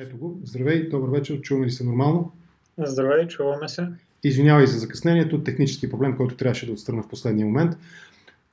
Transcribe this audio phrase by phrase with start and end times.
[0.00, 0.38] Ето го.
[0.44, 2.32] Здравей, добър вечер, чуваме ли се нормално?
[2.78, 3.88] Здравей, чуваме се.
[4.24, 7.76] Извинявай за закъснението, технически проблем, който трябваше да отстрана в последния момент.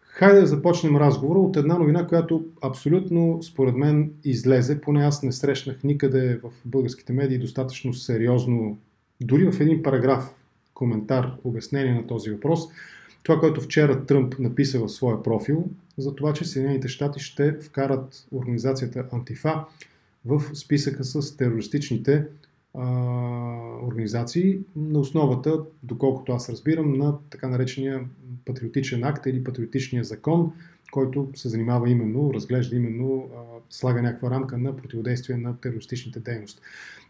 [0.01, 4.81] Хайде да започнем разговора от една новина, която абсолютно, според мен, излезе.
[4.81, 8.77] Поне аз не срещнах никъде в българските медии достатъчно сериозно,
[9.21, 10.29] дори в един параграф,
[10.73, 12.61] коментар, обяснение на този въпрос.
[13.23, 15.65] Това, което вчера Тръмп написа в своя профил,
[15.97, 19.65] за това, че Съединените щати ще вкарат организацията Антифа
[20.25, 22.25] в списъка с терористичните
[22.73, 22.85] а,
[23.83, 28.05] организации на основата, доколкото аз разбирам, на така наречения
[28.45, 30.51] патриотичен акт или патриотичния закон,
[30.91, 33.39] който се занимава именно, разглежда именно, а,
[33.69, 36.61] слага някаква рамка на противодействие на терористичните дейности.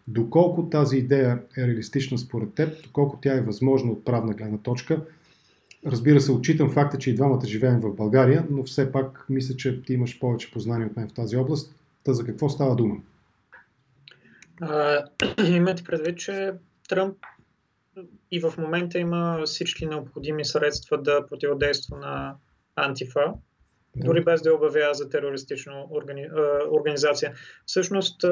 [0.07, 5.01] Доколко тази идея е реалистична според теб, доколко тя е възможна от правна гледна точка,
[5.85, 9.81] Разбира се, отчитам факта, че и двамата живеем в България, но все пак мисля, че
[9.81, 11.75] ти имаш повече познания от мен в тази област.
[12.07, 12.95] Та за какво става дума?
[14.61, 15.03] А,
[15.47, 16.53] имате предвид, че
[16.89, 17.17] Тръмп
[18.31, 22.35] и в момента има всички необходими средства да противодейства на
[22.75, 23.33] Антифа,
[23.95, 24.05] да.
[24.05, 26.27] дори без да обявява за терористична органи...
[26.71, 27.33] организация.
[27.65, 28.23] Всъщност,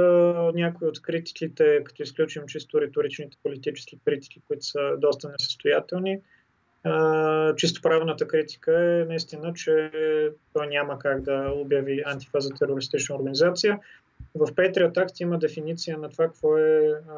[0.54, 6.22] някои от критиките, като изключим чисто риторичните политически критики, които са доста несъстоятелни,
[7.56, 9.92] чисто правната критика е наистина, че
[10.54, 13.80] той няма как да обяви антифа за терористична организация.
[14.36, 17.14] В Patriot Act има дефиниция на това какво е а,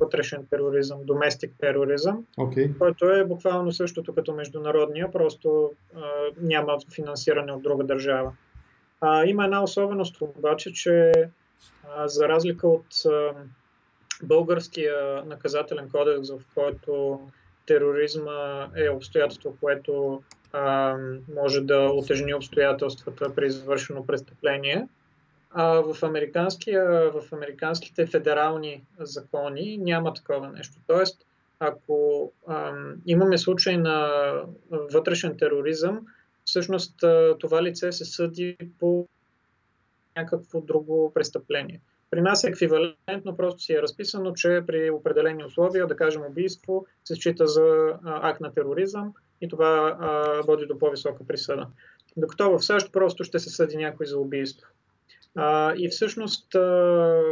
[0.00, 2.78] вътрешен тероризъм, доместик тероризъм, okay.
[2.78, 6.00] който е буквално същото като международния, просто а,
[6.40, 8.32] няма финансиране от друга държава.
[9.00, 11.12] А, има една особеност обаче, че
[11.96, 13.30] а, за разлика от а,
[14.22, 17.20] българския наказателен кодекс, в който
[17.66, 20.96] тероризма е обстоятелство, което а,
[21.34, 24.88] може да отежни обстоятелствата при извършено престъпление.
[25.50, 25.94] А в,
[27.14, 30.74] в американските федерални закони няма такова нещо.
[30.86, 31.26] Тоест,
[31.60, 32.72] ако а,
[33.06, 34.08] имаме случай на
[34.70, 36.00] вътрешен тероризъм,
[36.44, 36.94] всъщност
[37.40, 39.08] това лице се съди по
[40.16, 41.80] някакво друго престъпление.
[42.12, 46.86] При нас е еквивалентно, просто си е разписано, че при определени условия, да кажем убийство,
[47.04, 51.66] се счита за акт на тероризъм и това а, води до по-висока присъда.
[52.16, 54.68] Докато в САЩ просто ще се съди някой за убийство.
[55.34, 57.22] А, и всъщност а,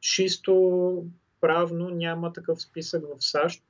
[0.00, 1.04] чисто
[1.40, 3.62] правно няма такъв списък в САЩ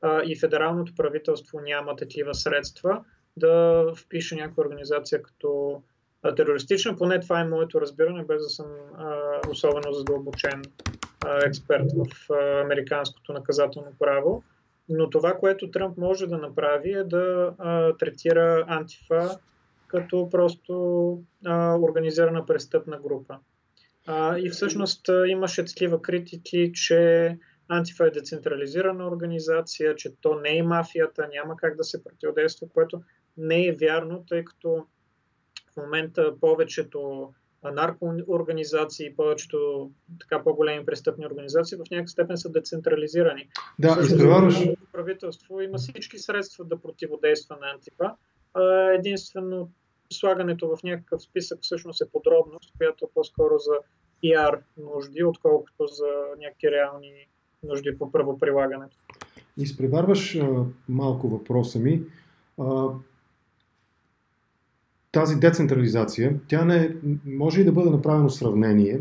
[0.00, 3.04] а, и федералното правителство няма такива средства
[3.36, 5.82] да впише някаква организация като
[6.30, 6.96] терористична.
[6.96, 8.66] Поне това е моето разбиране, без да съм
[8.96, 9.16] а,
[9.50, 10.62] особено задълбочен
[11.24, 14.42] а, експерт в а, американското наказателно право.
[14.88, 19.38] Но това, което Тръмп може да направи е да а, третира антифа
[19.86, 20.74] като просто
[21.46, 23.38] а, организирана престъпна група.
[24.06, 30.62] А, и всъщност имаше такива критики, че Антифа е децентрализирана организация, че то не е
[30.62, 33.02] мафията, няма как да се противодейства, което
[33.36, 34.86] не е вярно, тъй като
[35.72, 37.32] в момента повечето
[37.64, 39.90] наркоорганизации, повечето
[40.20, 43.48] така по-големи престъпни организации в някакъв степен са децентрализирани.
[43.78, 44.68] Да, изпреварваш.
[44.92, 48.10] Правителство има всички средства да противодейства на антипа.
[48.98, 49.70] Единствено
[50.12, 53.72] слагането в някакъв списък всъщност е подробност, която е по-скоро за
[54.24, 56.06] PR нужди, отколкото за
[56.38, 57.26] някакви реални
[57.62, 58.96] нужди по правоприлагането.
[59.56, 60.38] Изпреварваш
[60.88, 62.02] малко въпроса ми.
[62.60, 62.88] А,
[65.12, 66.94] тази децентрализация, тя не
[67.26, 69.00] може и да бъде направено сравнение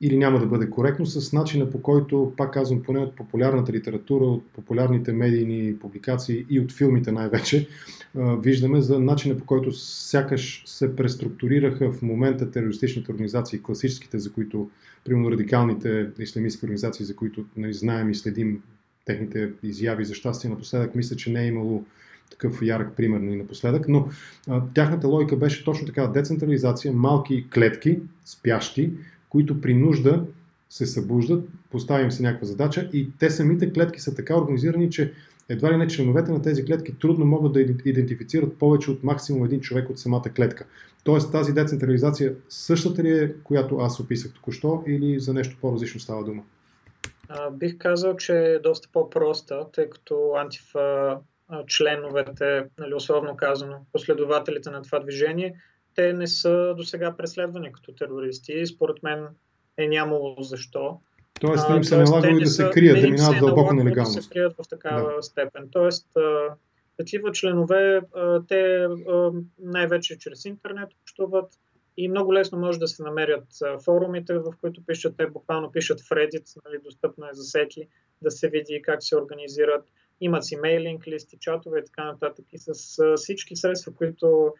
[0.00, 4.24] или няма да бъде коректно с начина по който, пак казвам, поне от популярната литература,
[4.24, 7.68] от популярните медийни публикации и от филмите най-вече,
[8.14, 14.70] виждаме за начина по който сякаш се преструктурираха в момента терористичните организации, класическите, за които,
[15.04, 18.62] примерно радикалните исламистски организации, за които нали, знаем и следим
[19.04, 21.84] техните изяви за щастие напоследък, мисля, че не е имало
[22.30, 24.08] такъв ярък пример и нали, напоследък, но
[24.48, 28.92] а, тяхната логика беше точно така децентрализация, малки клетки, спящи,
[29.28, 30.24] които при нужда
[30.70, 35.12] се събуждат, поставим се някаква задача и те самите клетки са така организирани, че
[35.48, 39.60] едва ли не членовете на тези клетки трудно могат да идентифицират повече от максимум един
[39.60, 40.66] човек от самата клетка.
[41.04, 46.24] Тоест тази децентрализация същата ли е, която аз описах току-що или за нещо по-различно става
[46.24, 46.42] дума?
[47.28, 51.18] А, бих казал, че е доста по-проста, тъй като антифа
[51.66, 55.60] членовете, нали, условно казано, последователите на това движение,
[55.94, 59.26] те не са до сега преследвани като терористи и според мен
[59.76, 61.00] е нямало защо.
[61.40, 64.14] Тоест, не им се налага и да се крият, да минават дълбоко нелегално.
[64.14, 65.22] Да се крият в такава да.
[65.22, 65.68] степен.
[65.72, 66.06] Тоест,
[66.96, 68.00] такива членове,
[68.48, 68.86] те
[69.58, 71.52] най-вече чрез интернет общуват,
[71.96, 73.46] и много лесно може да се намерят
[73.84, 77.88] форумите, в които пишат, те буквално пишат в Reddit, нали, достъпно е за всеки
[78.22, 79.84] да се види как се организират.
[80.20, 82.44] Имат си мейлинг листи, чатове и така нататък.
[82.52, 84.54] И с всички средства, които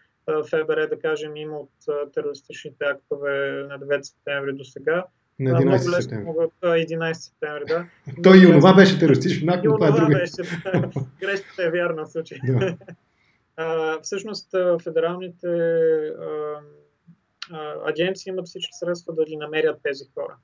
[0.51, 1.71] ФБР, да кажем, има от
[2.15, 5.05] терористичните актове на 9 септември до сега,
[5.39, 6.25] на 11 септември.
[6.25, 7.87] Могат, 11 септември, да.
[8.23, 10.19] Той и онова беше терористичен акт, но това е друга.
[10.19, 10.35] беше.
[11.21, 12.39] Грешката е вярна в случай.
[12.45, 12.77] Да.
[13.57, 14.51] А, всъщност,
[14.83, 16.61] федералните а,
[17.51, 20.37] а, агенции имат всички средства да ги намерят тези хора.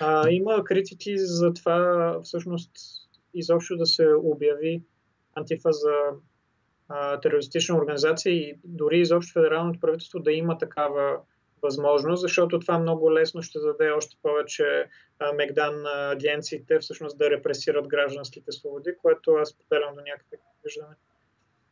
[0.00, 2.70] А, има критики за това, всъщност,
[3.34, 4.82] изобщо да се обяви
[5.36, 5.94] антифа за
[6.88, 11.16] а, терористична организация и дори изобщо федералното правителство да има такава
[11.62, 14.64] възможност, защото това много лесно ще даде още повече
[15.18, 20.94] а, мегдан на агенциите всъщност да репресират гражданските свободи, което аз поделям до някъде виждане.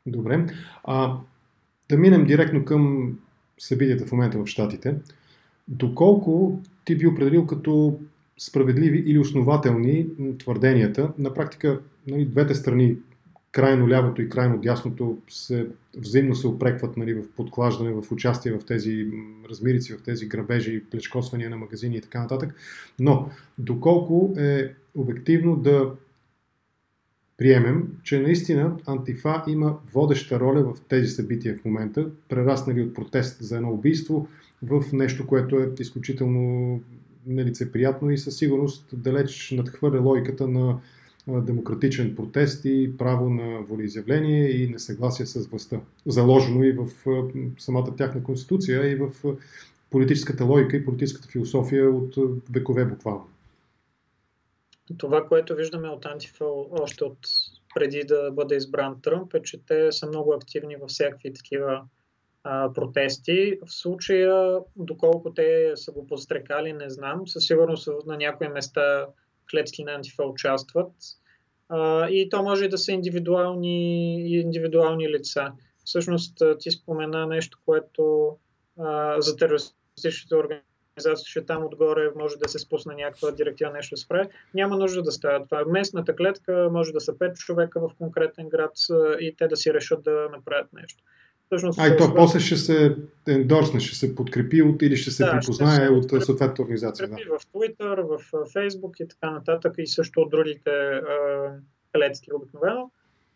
[0.07, 0.47] Добре.
[0.85, 1.17] А,
[1.89, 3.13] да минем директно към
[3.59, 4.97] събитията в момента в Штатите.
[5.69, 8.01] Доколко ти би определил като
[8.39, 10.07] справедливи или основателни
[10.39, 11.13] твърденията?
[11.19, 12.97] На практика нали, двете страни
[13.53, 18.65] крайно лявото и крайно дясното се, взаимно се опрекват нали, в подклаждане, в участие в
[18.65, 19.07] тези
[19.51, 22.55] размирици, в тези грабежи, плечкосвания на магазини и така нататък.
[22.99, 25.93] Но доколко е обективно да
[27.37, 33.43] приемем, че наистина Антифа има водеща роля в тези събития в момента, прераснали от протест
[33.43, 34.29] за едно убийство
[34.63, 36.81] в нещо, което е изключително
[37.27, 40.79] нелицеприятно и със сигурност далеч надхвърля логиката на
[41.29, 45.81] демократичен протест и право на волеизявление и несъгласие с властта.
[46.07, 46.89] Заложено и в
[47.59, 49.11] самата тяхна конституция и в
[49.91, 52.17] политическата логика и политическата философия от
[52.51, 53.29] векове буквално.
[54.99, 57.19] Това, което виждаме от Антифа още от
[57.75, 61.83] преди да бъде избран Тръмп, е, че те са много активни във всякакви такива
[62.45, 63.59] протести.
[63.67, 67.29] В случая, доколко те са го подстрекали, не знам.
[67.29, 69.07] Със сигурност на някои места
[69.51, 70.93] клетки на антифа участват.
[72.11, 75.53] И то може да са индивидуални, индивидуални лица.
[75.85, 78.37] Всъщност ти спомена нещо, което
[79.19, 84.29] за терористичните организации, че там отгоре може да се спусне някаква директива, нещо спре.
[84.55, 85.65] Няма нужда да става това.
[85.65, 88.73] Местната клетка може да са 5 човека в конкретен град
[89.21, 91.05] и те да си решат да направят нещо.
[91.53, 92.97] Всъщност, а и то после ще се
[93.29, 97.09] ендорсне, ще се подкрепи от или ще се да, припознае ще се от съответната организация.
[97.09, 97.17] Да.
[97.17, 101.01] В Twitter, в Facebook и така нататък и също от другите
[101.97, 102.91] клетки обикновено.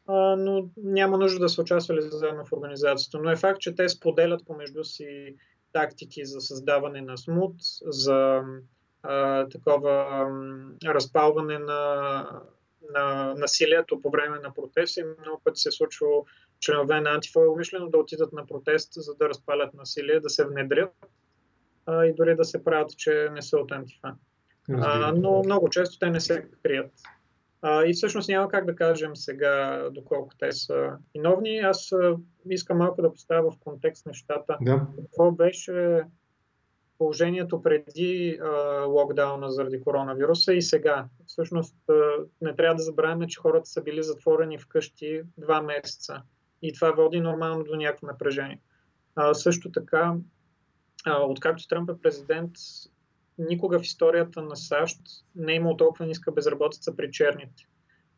[0.07, 3.19] А, но няма нужда да се участвали заедно в организацията.
[3.19, 5.35] Но е факт, че те споделят помежду си
[5.73, 7.55] тактики за създаване на смут,
[7.87, 8.43] за
[9.03, 10.07] а, такова
[10.85, 12.25] а, разпалване на,
[12.95, 15.03] на насилието по време на протести.
[15.21, 16.27] Много пъти се е случвало
[16.61, 20.93] членове на антифа умишлено да отидат на протест, за да разпалят насилие, да се внедрят
[21.87, 24.15] а, и дори да се правят, че не са от антифа.
[24.71, 26.93] А, но много често те не се крият.
[27.63, 31.59] А, и всъщност няма как да кажем сега доколко те са виновни.
[31.59, 32.17] Аз а,
[32.51, 34.59] искам малко да поставя в контекст нещата.
[34.61, 34.87] Да.
[34.97, 36.05] Какво беше
[36.99, 41.09] положението преди а, локдауна заради коронавируса и сега.
[41.27, 41.95] Всъщност а,
[42.41, 46.23] не трябва да забравяме, че хората са били затворени вкъщи два месеца
[46.63, 48.61] и това води нормално до някакво напрежение.
[49.17, 50.15] А, също така,
[51.07, 52.51] а, откакто Тръмп е президент,
[53.39, 55.01] никога в историята на САЩ
[55.35, 57.67] не е имало толкова ниска безработица при черните.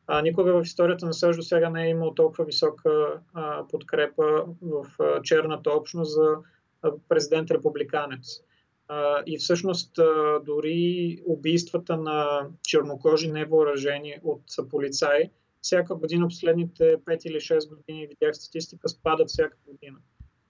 [0.07, 4.45] А, никога в историята на САЩ до сега не е имало толкова висока а, подкрепа
[4.63, 6.37] в а, черната общност за
[6.83, 8.41] а, президент републиканец.
[8.89, 15.31] А, и всъщност а, дори убийствата на чернокожи невъоръжени от полицаи
[15.63, 19.99] всяка година, последните 5 или 6 години, видях статистика, спадат всяка година.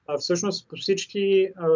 [0.06, 1.68] А всъщност по всички а,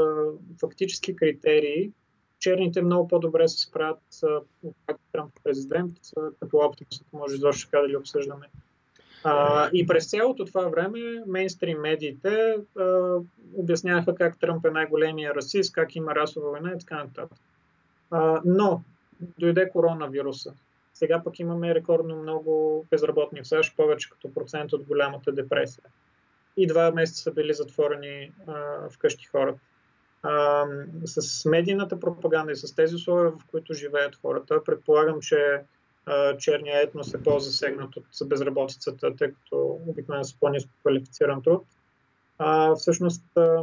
[0.60, 1.92] фактически критерии,
[2.38, 3.98] черните много по-добре се справят
[4.86, 5.92] как Тръмп президент,
[6.40, 8.46] като Оптимус, ако може изобщо така да ли обсъждаме.
[9.24, 13.16] А, и през цялото това време мейнстрим медиите а,
[13.54, 17.38] обясняваха как Тръмп е най-големия расист, как има расова война и така нататък.
[18.10, 18.82] А, но
[19.38, 20.54] дойде коронавируса.
[21.02, 25.84] Сега пък имаме рекордно много безработни в САЩ, повече като процент от голямата депресия.
[26.56, 29.58] И два месеца са били затворени а, вкъщи хората.
[30.22, 30.64] А,
[31.04, 35.62] с медийната пропаганда и с тези условия, в които живеят хората, предполагам, че
[36.06, 41.64] а, черния етнос е по-засегнат от безработицата, тъй като обикновено са по-низко квалифициран труд.
[42.38, 43.62] А, всъщност, а,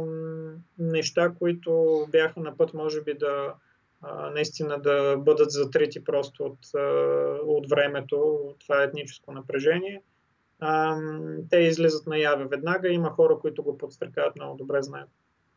[0.78, 3.54] неща, които бяха на път, може би, да
[4.32, 6.58] наистина да бъдат затрити просто от,
[7.46, 10.02] от времето, това етническо напрежение.
[11.50, 12.88] Те излизат наяве веднага.
[12.88, 15.08] Има хора, които го подстрекават много добре знаят.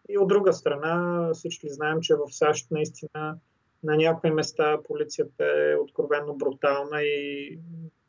[0.09, 3.37] И от друга страна, всички знаем, че в САЩ наистина
[3.83, 7.59] на някои места полицията е откровенно брутална и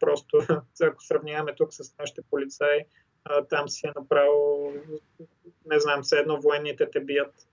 [0.00, 0.38] просто,
[0.82, 2.84] ако сравняваме тук с нашите полицаи,
[3.50, 4.72] там си е направо,
[5.66, 7.48] не знам, все едно военните те бият.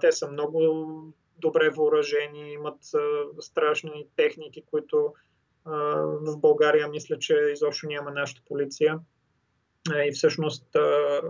[0.00, 0.60] Те са много
[1.42, 2.78] добре въоръжени, имат
[3.40, 5.12] страшни техники, които
[5.64, 8.98] в България мисля, че изобщо няма нашата полиция.
[10.06, 10.66] И всъщност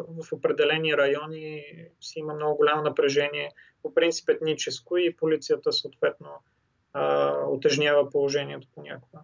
[0.09, 1.65] в определени райони
[2.01, 3.51] си има много голямо напрежение,
[3.83, 6.29] по принцип етническо и полицията съответно
[7.49, 9.19] отежнява положението понякога.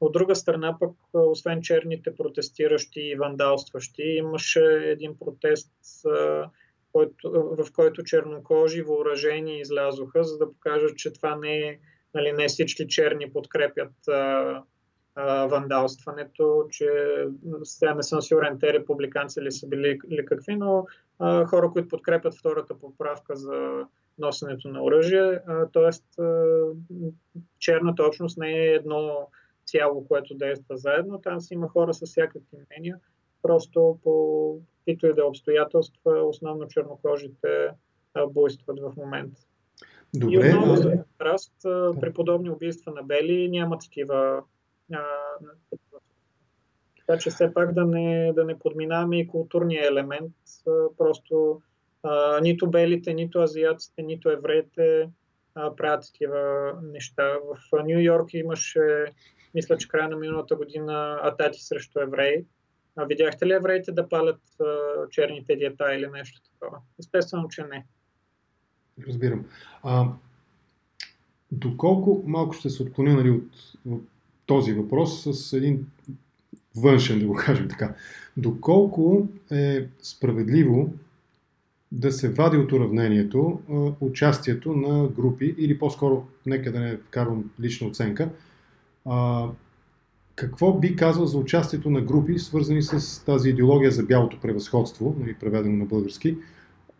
[0.00, 5.72] От друга страна пък, освен черните протестиращи и вандалстващи, имаше един протест,
[6.94, 11.78] в който чернокожи въоръжени излязоха, за да покажат, че това не е,
[12.14, 13.92] нали, не всички черни подкрепят
[15.50, 16.88] вандалстването, че
[17.62, 20.86] сега не съм сигурен те републиканци ли са били или какви, но
[21.18, 23.86] а, хора, които подкрепят втората поправка за
[24.18, 25.40] носенето на оръжие,
[25.72, 25.90] т.е.
[27.58, 29.28] черната общност не е едно
[29.66, 32.98] цяло, което действа заедно, там си има хора с всякакви мнения,
[33.42, 37.70] просто по каквито и да е обстоятелства, основно чернокожите
[38.28, 39.40] буйстват в момента.
[40.14, 40.34] Добре.
[40.34, 41.54] И отново за контраст,
[42.00, 44.42] при подобни убийства на бели няма такива
[47.06, 50.32] така че все пак да не, да не подминаваме и културния елемент.
[50.98, 51.62] Просто
[52.02, 55.10] а, нито белите, нито азиатците, нито евреите
[55.54, 57.36] а, правят такива неща.
[57.72, 59.04] В Нью Йорк имаше,
[59.54, 62.44] мисля, че края на миналата година атаки срещу евреи.
[62.96, 64.64] А, видяхте ли евреите да палят а,
[65.10, 66.78] черните диета или нещо такова?
[66.98, 67.86] Естествено, че не.
[69.08, 69.44] Разбирам.
[69.82, 70.08] А,
[71.52, 73.48] доколко малко ще се отклоня нали, от,
[73.88, 74.02] от
[74.46, 75.86] този въпрос с един
[76.76, 77.94] външен, да го кажем така.
[78.36, 80.92] Доколко е справедливо
[81.92, 83.60] да се вади от уравнението
[84.00, 88.30] участието на групи, или по-скоро, нека да не вкарвам лична оценка,
[89.04, 89.48] а,
[90.36, 95.34] какво би казал за участието на групи, свързани с тази идеология за бялото превъзходство, нали,
[95.34, 96.36] преведено на български.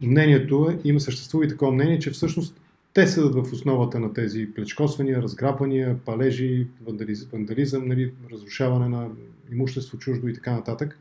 [0.00, 2.60] Мнението е, има съществува и такова мнение, че всъщност
[2.94, 9.08] те седат в основата на тези плечкосвания, разграбвания, палежи, вандализъм, вандализъм нали, разрушаване на
[9.52, 10.98] имущество чуждо и така нататък.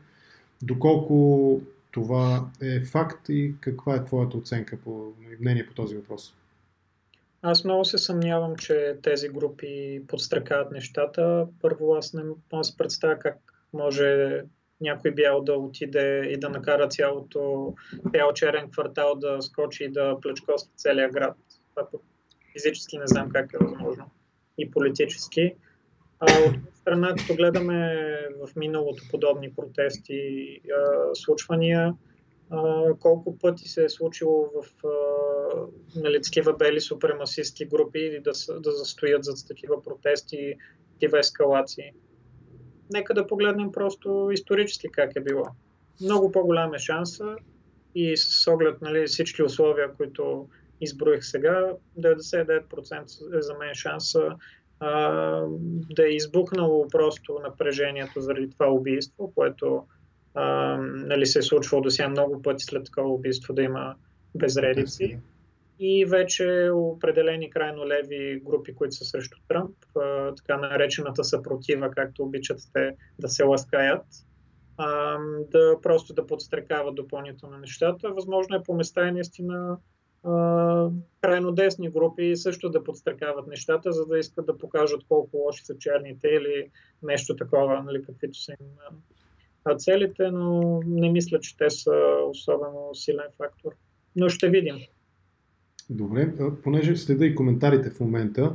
[0.62, 1.60] Доколко
[1.90, 6.34] това е факт и каква е твоята оценка по нали, мнение по този въпрос?
[7.42, 11.46] Аз много се съмнявам, че тези групи подстракават нещата.
[11.60, 13.38] Първо, аз не мога да се представя как
[13.72, 14.40] може
[14.80, 17.74] някой бял да отиде и да накара цялото
[18.10, 21.36] бял черен квартал да скочи и да плечкоства целия град.
[21.74, 21.88] Това
[22.52, 24.10] физически не знам как е възможно
[24.58, 25.54] и политически.
[26.20, 27.96] А от страна, като гледаме
[28.40, 30.60] в миналото подобни протести,
[31.14, 31.94] случвания,
[33.00, 34.90] колко пъти се е случило в а,
[35.96, 40.54] нали, такива бели супремасистски групи да, да застоят за такива протести,
[40.92, 41.92] такива ескалации.
[42.92, 45.44] Нека да погледнем просто исторически как е било.
[46.00, 47.36] Много по-голям е шанса
[47.94, 50.48] и с оглед нали, всички условия, които
[50.80, 54.36] изброих сега, 99% е за мен шанса
[54.80, 55.10] а,
[55.90, 59.84] да е избухнало просто напрежението заради това убийство, което
[60.34, 63.94] а, нали, се е случвало до сега много пъти след такова убийство да има
[64.34, 65.18] безредици.
[65.78, 72.22] И вече определени крайно леви групи, които са срещу Тръмп, а, така наречената съпротива, както
[72.22, 74.06] обичат те да се ласкаят,
[74.76, 75.18] а,
[75.50, 78.10] да просто да подстрекават допълнително нещата.
[78.10, 79.76] Възможно е по места и наистина
[81.20, 85.78] крайно десни групи също да подстрекават нещата, за да искат да покажат колко лоши са
[85.78, 86.70] черните или
[87.02, 88.66] нещо такова, нали, каквито са им
[89.78, 91.94] целите, но не мисля, че те са
[92.30, 93.72] особено силен фактор.
[94.16, 94.76] Но ще видим.
[95.90, 96.32] Добре,
[96.64, 98.54] понеже следа и коментарите в момента,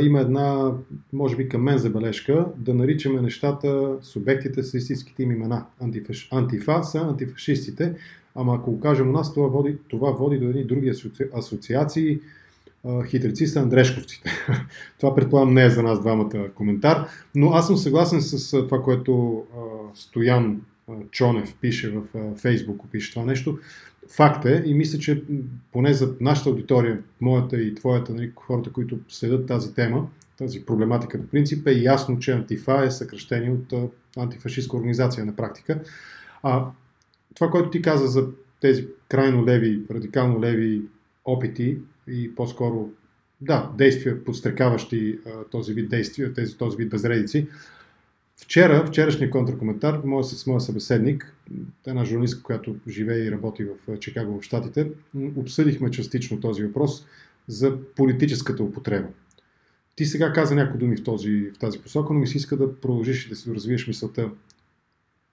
[0.00, 0.72] има една,
[1.12, 5.66] може би към мен забележка, да наричаме нещата, субектите с истинските им имена.
[5.80, 7.94] Антифаш, антифа са антифашистите,
[8.34, 10.92] ама ако го кажем у нас, това води, това води до едни други
[11.34, 12.20] асоциации.
[13.06, 14.30] Хитрици са Андрешковците.
[15.00, 19.44] това предполагам не е за нас двамата коментар, но аз съм съгласен с това, което
[19.94, 20.60] Стоян
[21.10, 22.02] Чонев пише в
[22.36, 23.58] Фейсбук, пише това нещо.
[24.08, 25.22] Факт е и мисля, че
[25.72, 31.20] поне за нашата аудитория, моята и твоята, нали, хората, които следят тази тема, тази проблематика
[31.20, 35.80] по принцип, е ясно, че антифа е съкръщение от антифашистска организация на практика.
[36.42, 36.66] А,
[37.34, 38.28] това, което ти каза за
[38.60, 40.82] тези крайно леви, радикално леви
[41.24, 41.78] опити
[42.08, 42.88] и по-скоро
[43.40, 47.48] да, действия, подстрекаващи а, този вид действия, тези, този вид безредици,
[48.40, 51.36] Вчера, вчерашния контракоментар, с моя събеседник,
[51.86, 54.90] една журналистка, която живее и работи в Чикаго в Штатите,
[55.36, 57.06] обсъдихме частично този въпрос
[57.48, 59.08] за политическата употреба.
[59.96, 62.80] Ти сега каза някои думи в, този, в тази посока, но ми се иска да
[62.80, 64.30] продължиш и да си развиеш мисълта.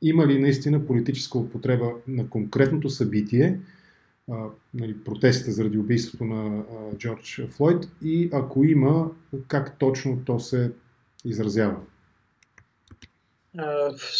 [0.01, 3.59] Има ли наистина политическа употреба на конкретното събитие,
[4.31, 9.11] а, нали, протестите заради убийството на а, Джордж Флойд и ако има,
[9.47, 10.71] как точно то се
[11.25, 11.77] изразява?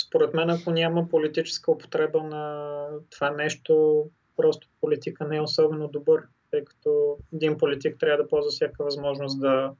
[0.07, 4.05] Според мен, ако няма политическа употреба на това нещо,
[4.37, 9.41] просто политика не е особено добър, тъй като един политик трябва да ползва всяка възможност
[9.41, 9.73] да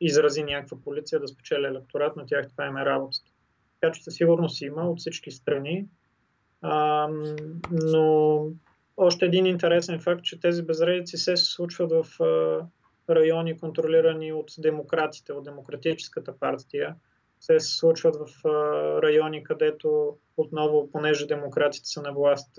[0.00, 3.30] изрази някаква полиция, да спечели електорат, на тях това им е работата.
[3.80, 5.86] Така че със сигурност има от всички страни.
[6.62, 7.08] А,
[7.70, 8.46] но
[8.96, 12.06] още един интересен факт, че тези безредици се случват в
[13.10, 16.96] райони, контролирани от демократите, от демократическата партия.
[17.42, 18.44] Се случват в
[19.02, 22.58] райони, където отново, понеже демократите са на власт,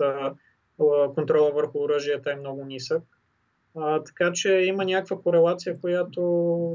[1.14, 3.02] контрола върху оръжията е много нисък.
[4.06, 6.20] Така че има някаква корелация, която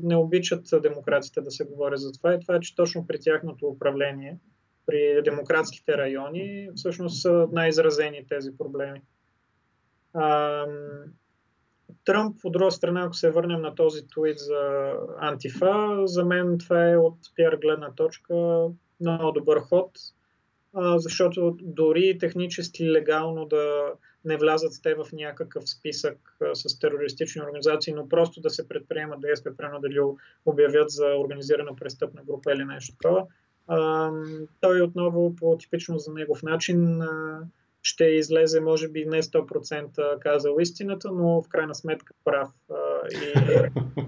[0.03, 3.67] не обичат демократите да се говори за това и това е, че точно при тяхното
[3.67, 4.39] управление,
[4.85, 9.01] при демократските райони, всъщност са най-изразени тези проблеми.
[12.09, 16.89] Тръмп, от друга страна, ако се върнем на този твит за антифа, за мен това
[16.89, 18.33] е от пиар гледна точка
[18.99, 19.91] много добър ход,
[20.95, 23.91] защото дори технически легално да
[24.25, 26.17] не влязат те в някакъв списък
[26.53, 29.99] с терористични организации, но просто да се предприемат действия, прено дали
[30.45, 33.25] обявят за организирана престъпна група или нещо такова.
[34.61, 37.01] Той отново по типично за негов начин
[37.83, 42.49] ще излезе, може би не 100% казал истината, но в крайна сметка прав.
[43.11, 43.33] И,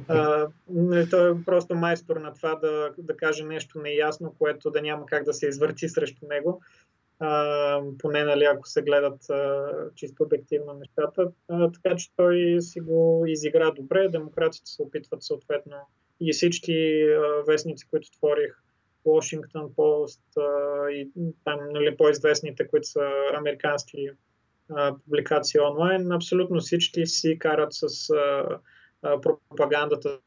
[0.07, 0.47] а,
[1.09, 5.23] той е просто майстор на това да, да каже нещо неясно, което да няма как
[5.23, 6.61] да се извърти срещу него.
[7.19, 11.31] А, поне нали, ако се гледат а, чисто обективно нещата.
[11.47, 14.07] А, така че той си го изигра добре.
[14.09, 15.75] Демократите се опитват съответно
[16.19, 18.63] и всички а, вестници, които творих,
[19.05, 21.09] Washington Post а, и
[21.43, 24.09] там нали, по-известните, които са американски
[24.69, 28.59] а, публикации онлайн, абсолютно всички си карат с а,
[29.01, 30.19] а, пропагандата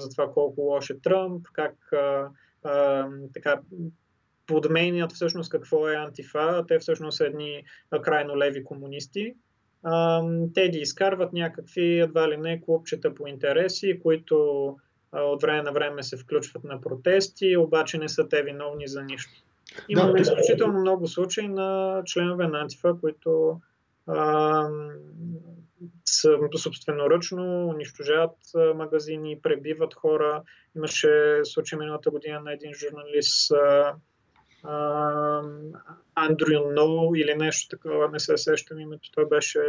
[0.00, 2.28] за това колко лош е Тръмп, как а,
[2.62, 3.60] а, така
[4.46, 6.64] подменят всъщност какво е антифа.
[6.68, 7.64] Те всъщност са едни
[8.02, 9.34] крайно леви комунисти.
[9.82, 10.22] А,
[10.54, 14.76] те ги изкарват някакви едва ли не клубчета по интереси, които
[15.12, 19.32] от време на време се включват на протести, обаче не са те виновни за нищо.
[19.88, 20.20] Има да.
[20.20, 23.60] изключително много случаи на членове на Антифа, които
[24.06, 24.68] а,
[26.04, 28.36] са собственоръчно унищожават
[28.74, 30.42] магазини, пребиват хора.
[30.76, 33.52] Имаше случай миналата година на един журналист
[36.14, 39.10] Андрю Ноу или нещо такова, не се сещам името.
[39.12, 39.60] Той беше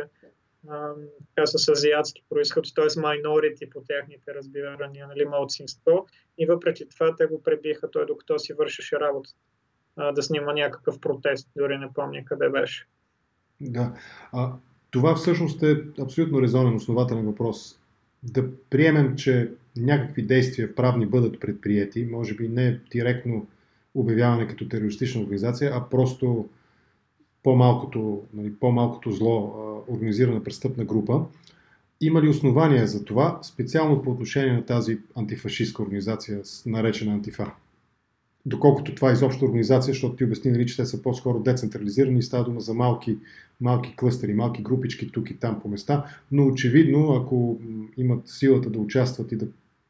[1.35, 2.85] така с азиатски происход, т.е.
[2.85, 6.07] minority по техните разбирания, нали, малцинство.
[6.37, 9.29] И въпреки това те го пребиха той докато си вършеше работа.
[10.15, 12.87] Да снима някакъв протест, дори не помня къде беше.
[13.61, 13.93] Да.
[14.31, 14.53] А,
[14.91, 17.79] това всъщност е абсолютно резонен, основателен въпрос.
[18.23, 23.47] Да приемем, че някакви действия правни бъдат предприяти, може би не директно
[23.95, 26.49] обявяване като терористична организация, а просто
[27.43, 31.25] по-малкото, нали, по-малкото зло, а, организирана престъпна група.
[32.01, 37.51] Има ли основания за това, специално по отношение на тази антифашистска организация, наречена Антифа?
[38.45, 42.23] Доколкото това е изобщо организация, защото ти обясни, нали, че те са по-скоро децентрализирани и
[42.23, 43.17] става дума за малки,
[43.61, 47.59] малки клъстери, малки групички тук и там по места, но очевидно, ако
[47.97, 49.47] имат силата да участват и да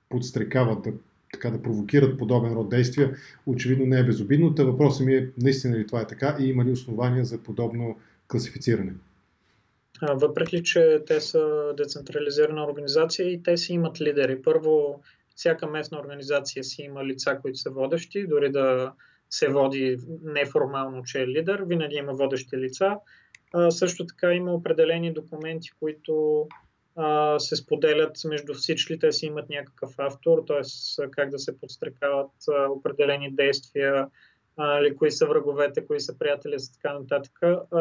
[0.09, 0.91] подстрекават, да
[1.33, 3.15] така да провокират подобен род действия,
[3.45, 4.55] очевидно не е безобидно.
[4.55, 7.99] Та въпросът ми е наистина ли това е така и има ли основания за подобно
[8.27, 8.93] класифициране?
[10.13, 14.41] Въпреки, че те са децентрализирана организация и те си имат лидери.
[14.41, 15.01] Първо,
[15.35, 18.93] всяка местна организация си има лица, които са водещи, дори да
[19.29, 22.95] се води неформално, че е лидер, винаги има водещи лица.
[23.69, 26.47] Също така има определени документи, които
[26.95, 30.61] а, се споделят между всички, те си имат някакъв автор, т.е.
[31.11, 34.07] как да се подстрекават а, определени действия,
[34.57, 37.39] а, кои са враговете, кои са приятели и така нататък.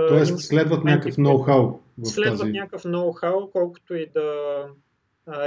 [0.08, 1.78] Тоест следват някакъв ноу-хау.
[2.04, 2.52] Следват тази...
[2.52, 4.66] някакъв ноу-хау, колкото и да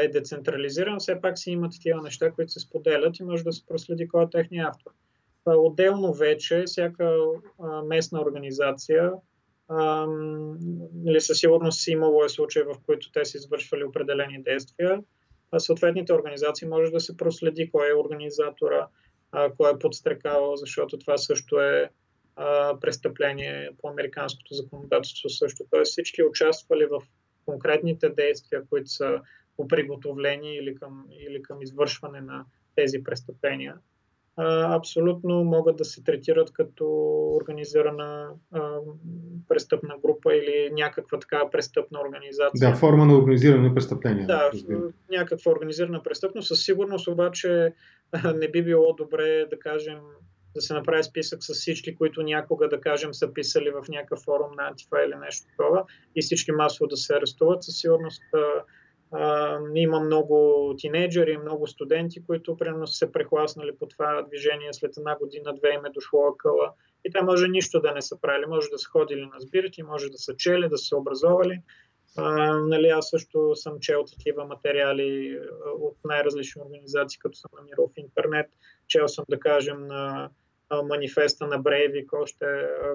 [0.01, 3.65] е децентрализиран, все пак си имат такива неща, които се споделят и може да се
[3.65, 4.91] проследи кой е техния автор.
[5.45, 7.17] Отделно вече всяка
[7.85, 9.11] местна организация
[9.69, 15.03] нали, със сигурност си имало е случаи, в които те са извършвали определени действия.
[15.51, 18.87] А съответните организации може да се проследи кой е организатора.
[19.31, 21.89] а, кой е подстрекавал, защото това също е
[22.35, 25.65] а, престъпление по американското законодателство също.
[25.71, 27.01] Тоест всички участвали в
[27.45, 29.21] конкретните действия, които са
[29.57, 32.45] по приготовление или към, или към извършване на
[32.75, 33.77] тези престъпления
[34.37, 36.85] абсолютно могат да се третират като
[37.41, 38.77] организирана а,
[39.47, 42.71] престъпна група или някаква такава престъпна организация.
[42.71, 44.25] Да, форма на организиране престъпление.
[44.25, 44.51] Да,
[45.11, 46.47] някаква организирана престъпност.
[46.47, 47.73] Със сигурност обаче
[48.35, 49.99] не би било добре да кажем
[50.55, 54.51] да се направи списък с всички, които някога, да кажем, са писали в някакъв форум
[54.57, 55.83] на Антифа или нещо такова
[56.15, 57.63] и всички масово да се арестуват.
[57.63, 58.23] Със сигурност
[59.13, 64.97] а, има много тинейджери, много студенти, които примерно са се прехласнали по това движение след
[64.97, 66.73] една година, две им е дошло акъла.
[67.05, 68.45] И те може нищо да не са правили.
[68.45, 71.61] Може да са ходили на сбирки, може да са чели, да са образовали.
[72.17, 75.39] А, нали, аз също съм чел такива материали
[75.79, 78.47] от най-различни организации, като съм намирал в интернет.
[78.87, 80.29] Чел съм, да кажем, на
[80.89, 82.45] манифеста на Брейвик, още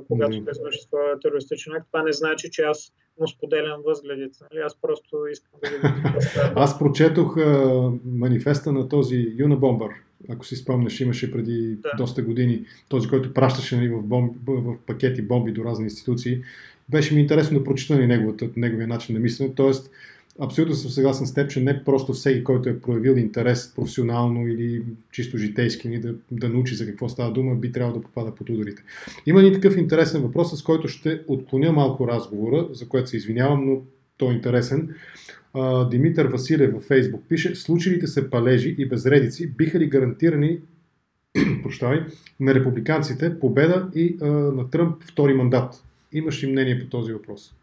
[0.09, 0.51] когато mm-hmm.
[0.51, 1.87] извърши своя терористичен акт.
[1.93, 4.39] Това не значи, че аз му споделям възгледите.
[4.51, 4.63] Нали?
[4.65, 9.91] Аз просто искам да видя Аз прочетох а, манифеста на този Юнабомбър,
[10.29, 11.91] ако си спомняш, имаше преди да.
[11.99, 16.43] доста години, този, който пращаше нали, в, бомб, в пакети бомби до разни институции.
[16.89, 19.55] Беше ми интересно да прочита нали, неговата, неговия начин на мислене.
[19.55, 19.91] Тоест,
[20.41, 24.83] абсолютно съм съгласен с теб, че не просто всеки, който е проявил интерес професионално или
[25.13, 28.51] чисто житейски ни да, да научи за какво става дума, би трябвало да попада под
[28.51, 28.83] ударите.
[29.27, 33.67] Има ни такъв интересен въпрос, с който ще отклоня малко разговора, за което се извинявам,
[33.67, 33.83] но
[34.17, 34.95] той е интересен.
[35.91, 40.59] Димитър Василев във Фейсбук пише, случилите се палежи и безредици биха ли гарантирани
[41.63, 42.01] прощавай,
[42.41, 45.85] на републиканците победа и а, на Тръмп втори мандат?
[46.13, 47.55] Имаш ли мнение по този въпрос?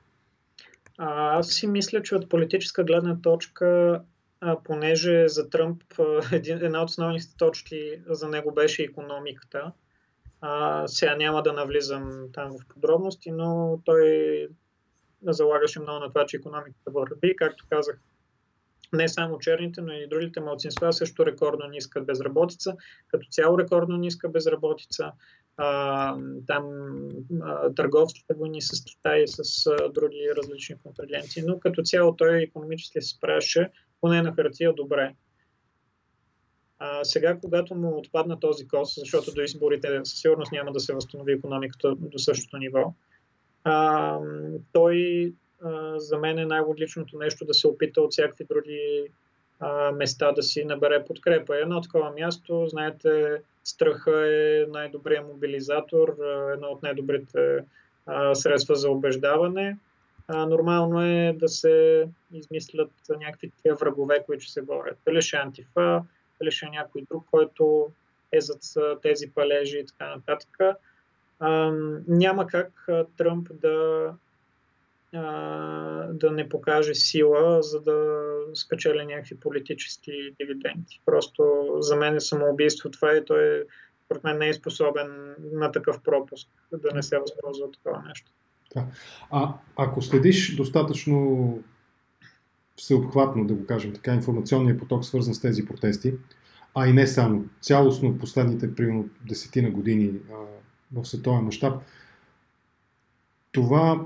[0.98, 4.02] А, аз си мисля, че от политическа гледна точка,
[4.42, 5.84] а, понеже за Тръмп
[6.32, 9.72] един, една от основните точки за него беше економиката,
[10.42, 14.48] а, сега няма да навлизам там в подробности, но той
[15.28, 17.36] залагаше много на това, че економиката върви.
[17.36, 18.00] Както казах,
[18.94, 22.76] не само черните, но и другите малцинства също рекордно ниска безработица.
[23.08, 25.12] Като цяло рекордно ниска безработица
[25.58, 26.66] а, там
[27.42, 32.42] а, търговските войни с Китай и с а, други различни контрагенти, но като цяло той
[32.42, 35.16] економически се справяше поне на хартия добре.
[36.80, 40.94] А, сега, когато му отпадна този кос, защото до изборите със сигурност няма да се
[40.94, 42.94] възстанови економиката до същото ниво,
[43.64, 44.20] а,
[44.72, 49.08] той а, за мен е най-логичното нещо да се опита от всякакви други
[49.60, 51.58] а, места да си набере подкрепа.
[51.58, 56.16] Едно такова място, знаете, страха е най-добрият мобилизатор,
[56.54, 57.64] едно от най-добрите
[58.06, 59.78] а, средства за убеждаване.
[60.28, 64.98] А, нормално е да се измислят някакви тия врагове, които се борят.
[65.06, 66.04] Дали ще е антифа,
[66.42, 67.92] дали ще е някой друг, който
[68.32, 68.62] е зад
[69.02, 70.78] тези палежи и така нататък.
[71.40, 71.72] А,
[72.08, 72.88] няма как
[73.18, 74.10] Тръмп да
[76.14, 78.18] да не покаже сила, за да
[78.56, 81.02] спечели някакви политически дивиденти.
[81.06, 83.64] Просто за мен е самоубийство това и той
[84.06, 88.32] според мен не е способен на такъв пропуск да не се възползва такова нещо.
[88.76, 88.86] Да.
[89.32, 91.60] А ако следиш достатъчно
[92.76, 96.14] всеобхватно, да го кажем така, информационния поток, свързан с тези протести,
[96.76, 100.36] а и не само, цялостно последните примерно десетина години а,
[101.00, 101.82] в световен мащаб,
[103.52, 104.06] това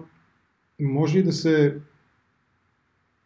[0.80, 1.76] може ли да се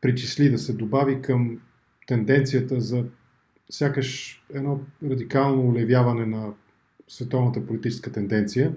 [0.02, 1.60] причисли, да се добави към
[2.08, 3.06] тенденцията за
[3.70, 6.54] сякаш едно радикално улевяване на
[7.08, 8.74] световната политическа тенденция,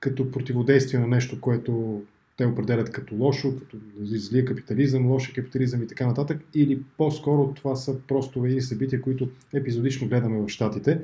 [0.00, 2.02] като противодействие на нещо, което
[2.36, 7.76] те определят като лошо, като злия капитализъм, лоши капитализъм и така нататък, или по-скоро това
[7.76, 11.00] са просто едни събития, които епизодично гледаме в Штатите.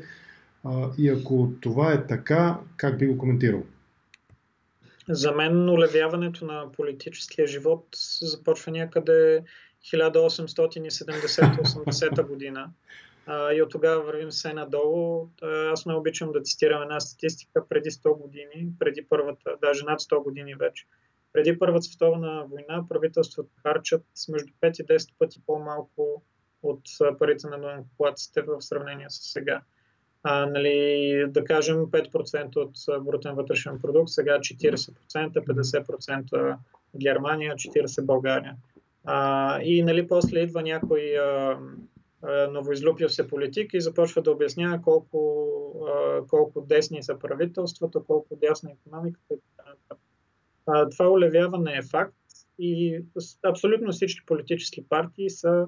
[0.99, 3.63] И ако това е така, как би го коментирал?
[5.09, 7.87] За мен улевяването на политическия живот
[8.23, 9.45] започва някъде
[9.85, 12.71] 1870-80 година.
[13.55, 15.29] и от тогава вървим се надолу.
[15.43, 20.23] Аз не обичам да цитирам една статистика преди 100 години, преди първата, даже над 100
[20.23, 20.87] години вече.
[21.33, 26.23] Преди Първата световна война правителствата харчат между 5 и 10 пъти по-малко
[26.63, 26.83] от
[27.19, 29.63] парите на данъкоплатците в сравнение с сега
[30.31, 36.57] а, нали, да кажем 5% от брутен вътрешен продукт, сега 40%, 50%
[36.97, 38.57] Германия, 40% България.
[39.05, 41.59] А, и нали, после идва някой а,
[42.51, 45.51] новоизлюпил се политик и започва да обяснява колко,
[45.89, 49.99] а, колко десни са правителствата, колко дясна е економиката нататък.
[50.91, 52.15] Това улевяване е факт
[52.59, 53.01] и
[53.43, 55.67] абсолютно всички политически партии са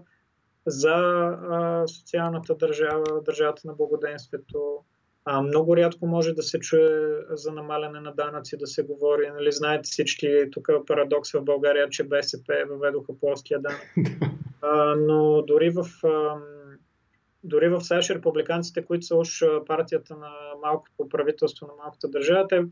[0.66, 4.78] за а, социалната държава, държавата на благоденствието,
[5.24, 9.30] А, много рядко може да се чуе за намаляне на данъци, да се говори.
[9.30, 13.94] Нали, знаете всички, тук е парадокс в България, че БСП въведоха плоския данък.
[14.62, 16.36] А, но дори в, а,
[17.44, 20.30] дори в САЩ републиканците, които са уж партията на
[20.62, 22.64] малкото правителство на малката държава, те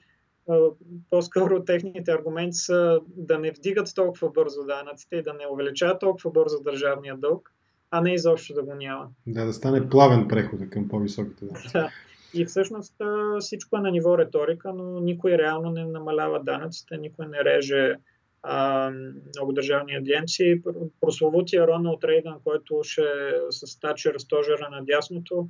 [1.10, 6.30] по-скоро техните аргументи са да не вдигат толкова бързо данъците и да не увеличават толкова
[6.30, 7.52] бързо държавния дълг,
[7.90, 9.08] а не изобщо да го няма.
[9.26, 11.68] Да, да стане плавен преход към по-високите данъци.
[11.72, 11.90] Да.
[12.34, 12.94] И всъщност
[13.40, 17.96] всичко е на ниво риторика, но никой реално не намалява данъците, никой не реже
[18.42, 18.90] а,
[19.36, 20.62] много държавни агенции.
[21.00, 23.02] Прословутия Роналд Рейган, който ще
[23.50, 25.48] с Тачер стожера на дясното,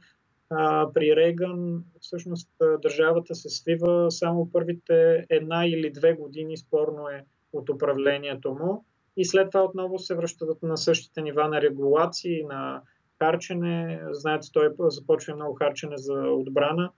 [0.50, 2.50] а, при Рейган всъщност
[2.82, 8.84] държавата се свива само първите една или две години, спорно е от управлението му.
[9.18, 12.82] И след това отново се връщат на същите нива на регулации, на
[13.18, 14.02] харчене.
[14.10, 16.90] Знаете, той започва много харчене за отбрана.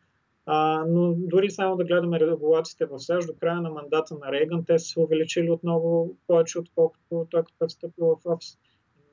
[0.46, 4.64] А, но дори само да гледаме регулациите в САЩ, до края на мандата на Рейган,
[4.64, 8.58] те са се увеличили отново повече, отколкото той като е встъпил в офис.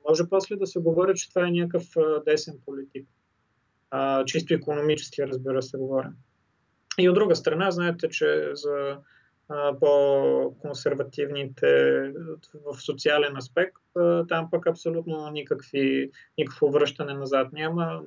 [0.08, 1.84] Може после да се говори, че това е някакъв
[2.24, 3.08] десен политик.
[3.90, 6.12] А, чисто економически, разбира се, говоря.
[6.98, 8.98] И от друга страна, знаете, че за
[9.80, 12.02] по-консервативните
[12.64, 13.76] в социален аспект,
[14.28, 18.02] там пък абсолютно никакви, никакво връщане назад няма.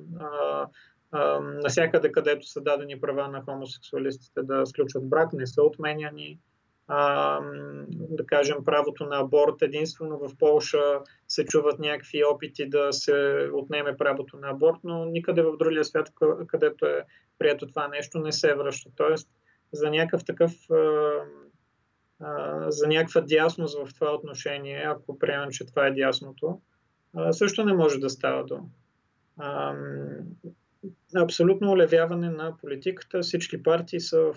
[1.42, 6.38] Насякъде, където са дадени права на хомосексуалистите да сключват брак, не са отменяни.
[6.88, 7.40] А,
[7.88, 9.62] да кажем, правото на аборт.
[9.62, 15.42] Единствено в Полша се чуват някакви опити да се отнеме правото на аборт, но никъде
[15.42, 16.12] в другия свят,
[16.46, 17.04] където е
[17.38, 18.90] прието това нещо, не се връща.
[18.96, 19.28] Тоест,
[19.72, 20.52] за някакъв такъв
[22.68, 26.60] за някаква дясност в това отношение, ако приемем, че това е дясното,
[27.30, 28.64] също не може да става дума.
[31.16, 33.20] Абсолютно улевяване на политиката.
[33.20, 34.36] Всички партии са в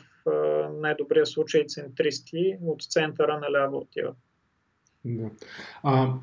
[0.81, 4.17] най-добрия случай центристи, от центъра наляво отиват.
[5.05, 5.29] Да.
[5.83, 6.13] А,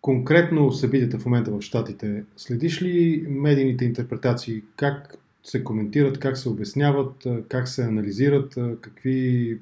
[0.00, 4.62] конкретно събитията в момента в Штатите, следиш ли медийните интерпретации?
[4.76, 9.58] Как се коментират, как се обясняват, как се анализират, какви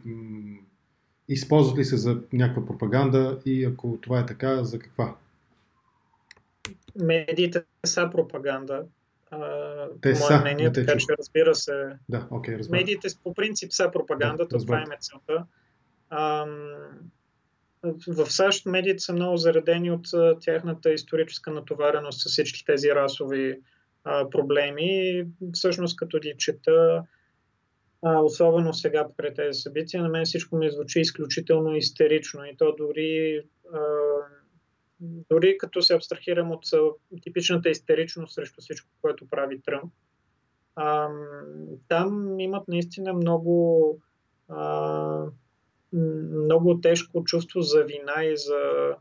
[1.28, 5.16] използват ли се за някаква пропаганда и ако това е така, за каква?
[7.02, 8.84] Медиите са пропаганда.
[10.00, 11.88] Те са, мнение, така че разбира се.
[12.08, 12.78] Да, okay, разбира.
[12.78, 15.44] Медиите по принцип са пропагандата, да, това е целта.
[18.08, 20.06] В САЩ медиите са много заредени от
[20.40, 23.60] тяхната историческа натовареност с всички тези расови
[24.04, 25.24] а, проблеми.
[25.52, 27.04] Всъщност, като ги чета,
[28.02, 32.74] а, особено сега покрай тези събития, на мен всичко ми звучи изключително истерично и то
[32.78, 33.42] дори,
[33.74, 33.80] а,
[35.30, 36.64] дори като се абстрахирам от
[37.22, 39.92] типичната истеричност срещу всичко, което прави Тръмп.
[40.76, 41.08] А,
[41.88, 43.98] там имат наистина много,
[44.48, 45.26] а,
[45.92, 48.94] много тежко чувство за вина и за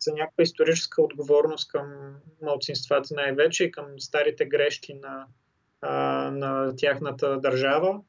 [0.00, 5.26] за някаква историческа отговорност към малцинствата най-вече и към старите грешки на,
[6.30, 8.00] на тяхната държава,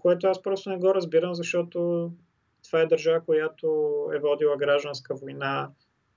[0.00, 2.10] което аз просто не го разбирам, защото
[2.64, 3.66] това е държава, която
[4.14, 5.70] е водила гражданска война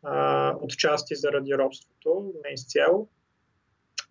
[0.04, 3.10] а, отчасти заради робството, не изцяло.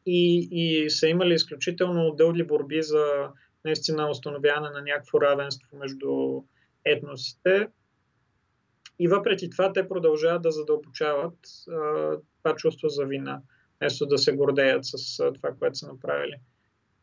[0.07, 3.29] И, и са имали изключително дълги борби за
[3.65, 6.43] наистина установяване на някакво равенство между
[6.85, 7.69] етносите.
[8.99, 11.39] И въпреки това те продължават да задълбочават
[11.71, 13.41] а, това чувство за вина,
[13.81, 16.37] вместо да се гордеят с а, това, което са направили.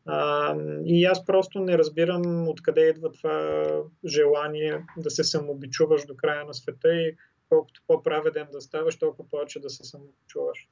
[0.06, 3.66] А, и аз просто не разбирам откъде идва това
[4.06, 7.16] желание да се самобичуваш до края на света и
[7.48, 10.68] колкото по-праведен да ставаш, толкова повече да се самобичуваш.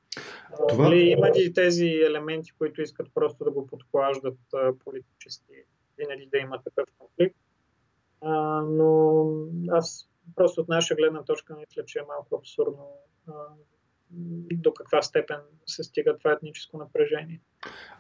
[0.69, 0.85] Това...
[0.85, 4.39] Нали, има ли тези елементи, които искат просто да го подклаждат
[4.85, 5.53] политически,
[5.99, 7.37] винаги да има такъв конфликт?
[8.21, 9.27] А, но
[9.71, 12.93] аз просто от наша гледна точка мисля, че е малко абсурдно
[14.53, 17.41] до каква степен се стига това етническо напрежение.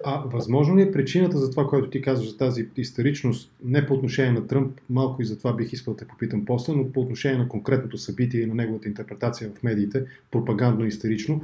[0.04, 3.94] А възможно ли е причината за това, което ти казваш, за тази истеричност, не по
[3.94, 7.00] отношение на Тръмп, малко и за това бих искал да те попитам после, но по
[7.00, 11.42] отношение на конкретното събитие и на неговата интерпретация в медиите, пропагандно и истерично,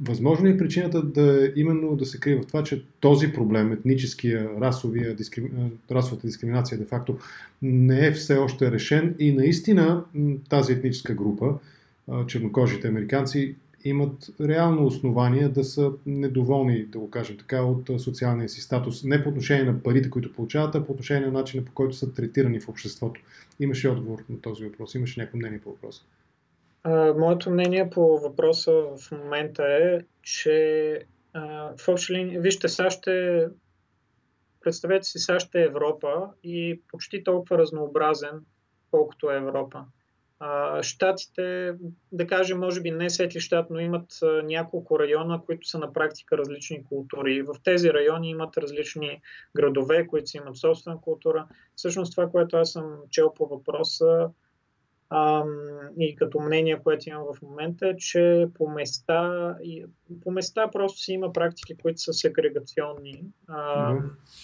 [0.00, 4.50] възможно ли е причината да именно да се крие в това, че този проблем, етническия,
[4.60, 5.72] расовия, дискрим...
[5.90, 7.18] расовата дискриминация, де-факто,
[7.62, 10.04] не е все още решен и наистина
[10.48, 11.58] тази етническа група,
[12.26, 18.60] чернокожите американци, имат реално основания да са недоволни, да го кажем така, от социалния си
[18.60, 19.04] статус.
[19.04, 22.12] Не по отношение на парите, които получават, а по отношение на начина по който са
[22.12, 23.20] третирани в обществото.
[23.60, 24.94] Имаше отговор на този въпрос?
[24.94, 26.02] Имаше някакво мнение по въпроса?
[27.16, 31.00] моето мнение по въпроса в момента е, че
[31.78, 33.46] в общи линии, вижте, САЩ е,
[34.60, 38.44] представете си, САЩ е Европа и почти толкова разнообразен,
[38.90, 39.84] колкото е Европа.
[40.82, 41.74] Штатите,
[42.12, 44.06] да кажем, може би не всеки щат, но имат
[44.44, 47.42] няколко района, които са на практика различни култури.
[47.42, 49.20] В тези райони имат различни
[49.56, 51.46] градове, които си имат собствена култура.
[51.76, 54.30] Всъщност това, което аз съм чел по въпроса
[55.98, 59.54] и като мнение, което имам в момента е, че по места,
[60.22, 63.24] по места просто си има практики, които са сегрегационни.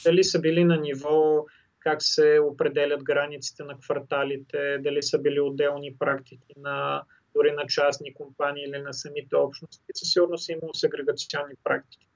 [0.05, 1.46] Дали са били на ниво
[1.81, 7.03] как се определят границите на кварталите, дали са били отделни практики на
[7.35, 12.07] дори на частни компании или на самите общности, със сигурност е сегрегационни практики.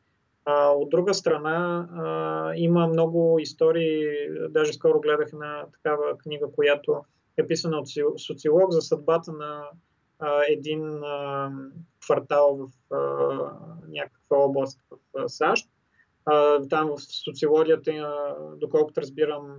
[0.44, 7.05] А, от друга страна, а, има много истории, даже скоро гледах на такава книга, която
[7.37, 9.64] е писана от социолог за съдбата на
[10.18, 11.53] а, един а,
[12.05, 12.98] квартал в а,
[13.88, 15.68] някаква област в а, САЩ
[16.70, 17.92] там в социологията,
[18.56, 19.56] доколкото разбирам,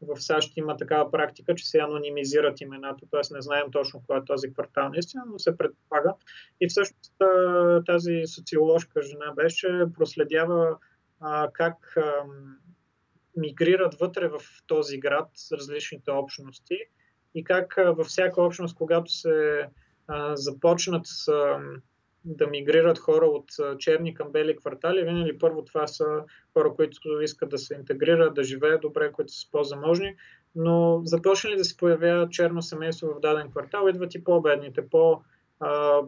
[0.00, 3.34] в САЩ има такава практика, че се анонимизират имената, т.е.
[3.34, 6.14] не знаем точно кой е този квартал наистина, но се предполага.
[6.60, 7.12] И всъщност
[7.86, 10.78] тази социоложка жена беше, проследява
[11.52, 11.96] как
[13.36, 16.78] мигрират вътре в този град различните общности
[17.34, 19.68] и как във всяка общност, когато се
[20.34, 21.32] започнат с
[22.24, 26.04] да мигрират хора от черни към бели квартали, винаги първо това са
[26.52, 30.16] хора, които искат да се интегрират, да живеят добре, които са по-заможни,
[30.54, 35.20] но започнали да се появява черно семейство в даден квартал, идват и по-бедните, по,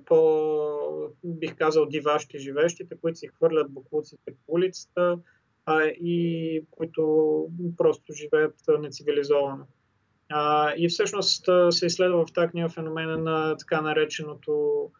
[0.07, 5.19] по бих казал, дивашки живещите, които си хвърлят буклуците по улицата
[5.67, 9.67] а, и които просто живеят нецивилизовано.
[10.29, 14.91] А, и всъщност се изследва в тази книга феномена на така нареченото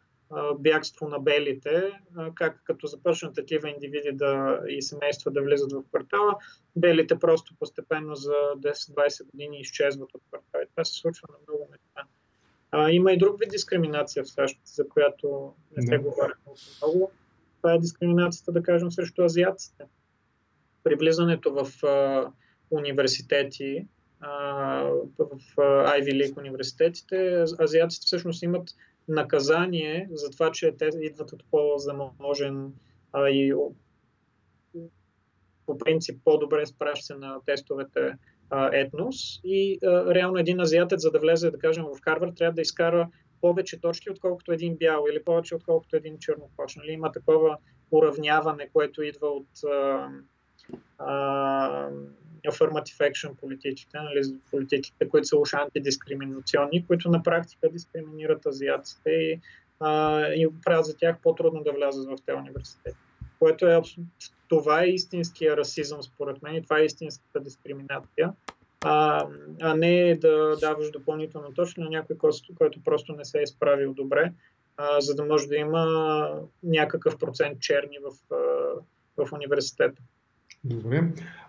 [0.59, 1.93] бягство на белите,
[2.35, 6.35] как като започнат такива индивиди да, и семейства да влизат в квартала,
[6.77, 10.65] белите просто постепенно за 10-20 години изчезват от квартала.
[10.71, 12.09] Това се случва на много места.
[12.71, 16.33] А, има и друг вид дискриминация в САЩ, за която не се говори
[16.83, 17.11] много.
[17.57, 19.85] Това е дискриминацията, да кажем, срещу азиатците.
[20.85, 22.31] При влизането в а,
[22.71, 23.87] университети,
[24.21, 24.31] а,
[25.19, 25.63] в а,
[25.99, 28.69] Ivy League университетите, азиатците всъщност имат
[29.09, 32.73] наказание за това, че те идват от по-заможен
[33.13, 33.55] а, и
[35.67, 38.15] по принцип по-добре спраща се на тестовете
[38.51, 42.55] а, етнос и а, реално един азиатец, за да влезе, да кажем, в Харвард, трябва
[42.55, 43.09] да изкара
[43.41, 46.77] повече точки, отколкото един бял или повече, отколкото един чернокош.
[46.77, 46.93] Нали?
[46.93, 47.57] Има такова
[47.91, 50.09] уравняване, което идва от а,
[50.99, 51.89] а,
[52.47, 59.41] affirmative action политиките, нали, политиките, които са уж антидискриминационни, които на практика дискриминират азиатците и,
[59.81, 62.97] а, и правят за тях по-трудно да влязат в тези университети.
[63.39, 63.81] Което е
[64.49, 68.33] това е истинския расизъм, според мен, и това е истинската дискриминация,
[68.85, 69.27] а,
[69.63, 72.17] а не да даваш допълнително точно на някой,
[72.59, 74.33] който, просто не се е изправил добре,
[74.77, 78.37] а, за да може да има някакъв процент черни в,
[79.17, 80.03] в университета.
[80.65, 81.03] Добре.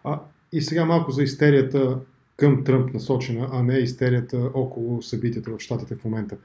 [0.03, 0.19] А,
[0.51, 1.99] и сега малко за истерията
[2.38, 6.38] към Тръмп насочена, а не истерията около събитията в Штатите в момента.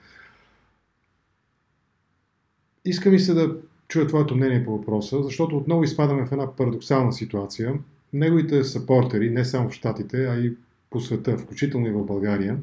[2.84, 3.56] Иска ми се да
[3.88, 7.74] чуя твоето мнение по въпроса, защото отново изпадаме в една парадоксална ситуация.
[8.12, 10.56] Неговите съпортери, не само в Штатите, а и
[10.90, 12.58] по света, включително и в България,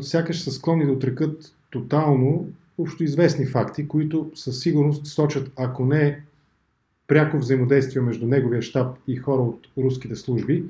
[0.00, 2.46] сякаш са склонни да отрекат тотално
[2.78, 6.22] общо известни факти, които със сигурност сочат, ако не
[7.08, 10.64] пряко взаимодействие между неговия щаб и хора от руските служби,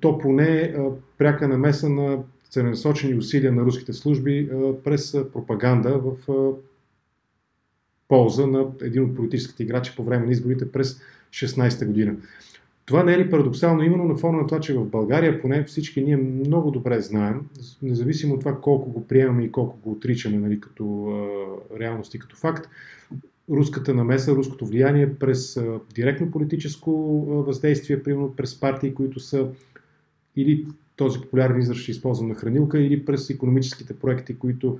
[0.00, 0.74] то поне
[1.18, 2.18] пряка намеса на
[2.50, 4.50] целенасочени усилия на руските служби
[4.84, 6.16] през пропаганда в
[8.08, 12.16] полза на един от политическите играчи по време на изборите през 16-та година.
[12.86, 16.02] Това не е ли парадоксално именно на фона на това, че в България поне всички
[16.02, 17.40] ние много добре знаем,
[17.82, 22.18] независимо от това колко го приемаме и колко го отричаме нали, като а, реалност и
[22.18, 22.68] като факт,
[23.52, 25.60] руската намеса, руското влияние през
[25.94, 26.92] директно политическо
[27.46, 29.48] въздействие, примерно през партии, които са
[30.36, 34.78] или този популярен израз ще използвам на хранилка, или през економическите проекти, които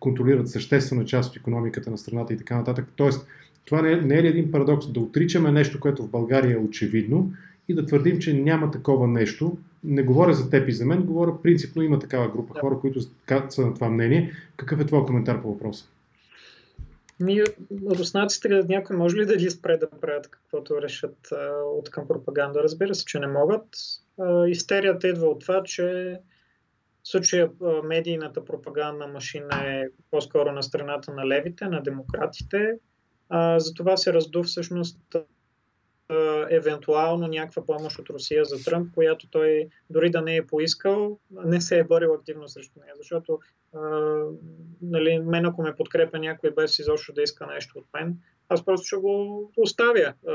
[0.00, 2.84] контролират съществена част от економиката на страната и така нататък.
[2.96, 3.26] Тоест,
[3.64, 6.64] това не е, не е ли един парадокс да отричаме нещо, което в България е
[6.64, 7.32] очевидно
[7.68, 9.58] и да твърдим, че няма такова нещо.
[9.84, 13.00] Не говоря за теб и за мен, говоря принципно има такава група хора, които
[13.48, 14.32] са на това мнение.
[14.56, 15.88] Какъв е твой коментар по въпроса?
[17.20, 17.42] Ми,
[17.90, 22.62] руснаците, някой може ли да ги спре да правят каквото решат а, от към пропаганда?
[22.62, 23.68] Разбира се, че не могат.
[24.20, 26.18] А, истерията идва от това, че
[27.02, 27.50] в случая
[27.84, 32.72] медийната пропагандна машина е по-скоро на страната на левите, на демократите.
[33.28, 35.16] А, за това се разду всъщност
[36.50, 41.60] евентуално някаква помощ от Русия за Тръмп, която той дори да не е поискал, не
[41.60, 42.94] се е борил активно срещу нея.
[42.98, 43.38] Защото
[43.74, 43.80] а,
[44.82, 48.16] нали, мен ако ме подкрепя някой без изобщо да иска нещо от мен,
[48.48, 50.14] аз просто ще го оставя.
[50.28, 50.32] А,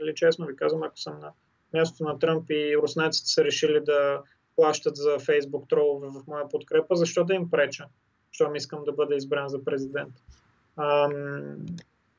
[0.00, 1.32] нали, честно ви казвам, ако съм на
[1.74, 4.22] мястото на Тръмп и руснаците са решили да
[4.56, 7.84] плащат за Фейсбук тролове в моя подкрепа, защо да им преча?
[8.32, 10.14] Щом искам да бъда избран за президент.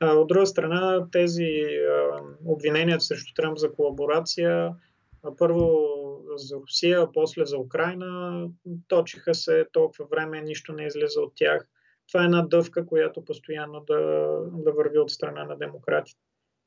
[0.00, 4.74] А, от друга страна, тези а, обвинения срещу Тръмп за колаборация,
[5.22, 5.78] а, първо
[6.36, 8.40] за Русия, после за Украина,
[8.88, 11.68] точиха се толкова време, нищо не излиза от тях.
[12.08, 14.00] Това е една дъвка, която постоянно да,
[14.52, 16.20] да върви от страна на демократите.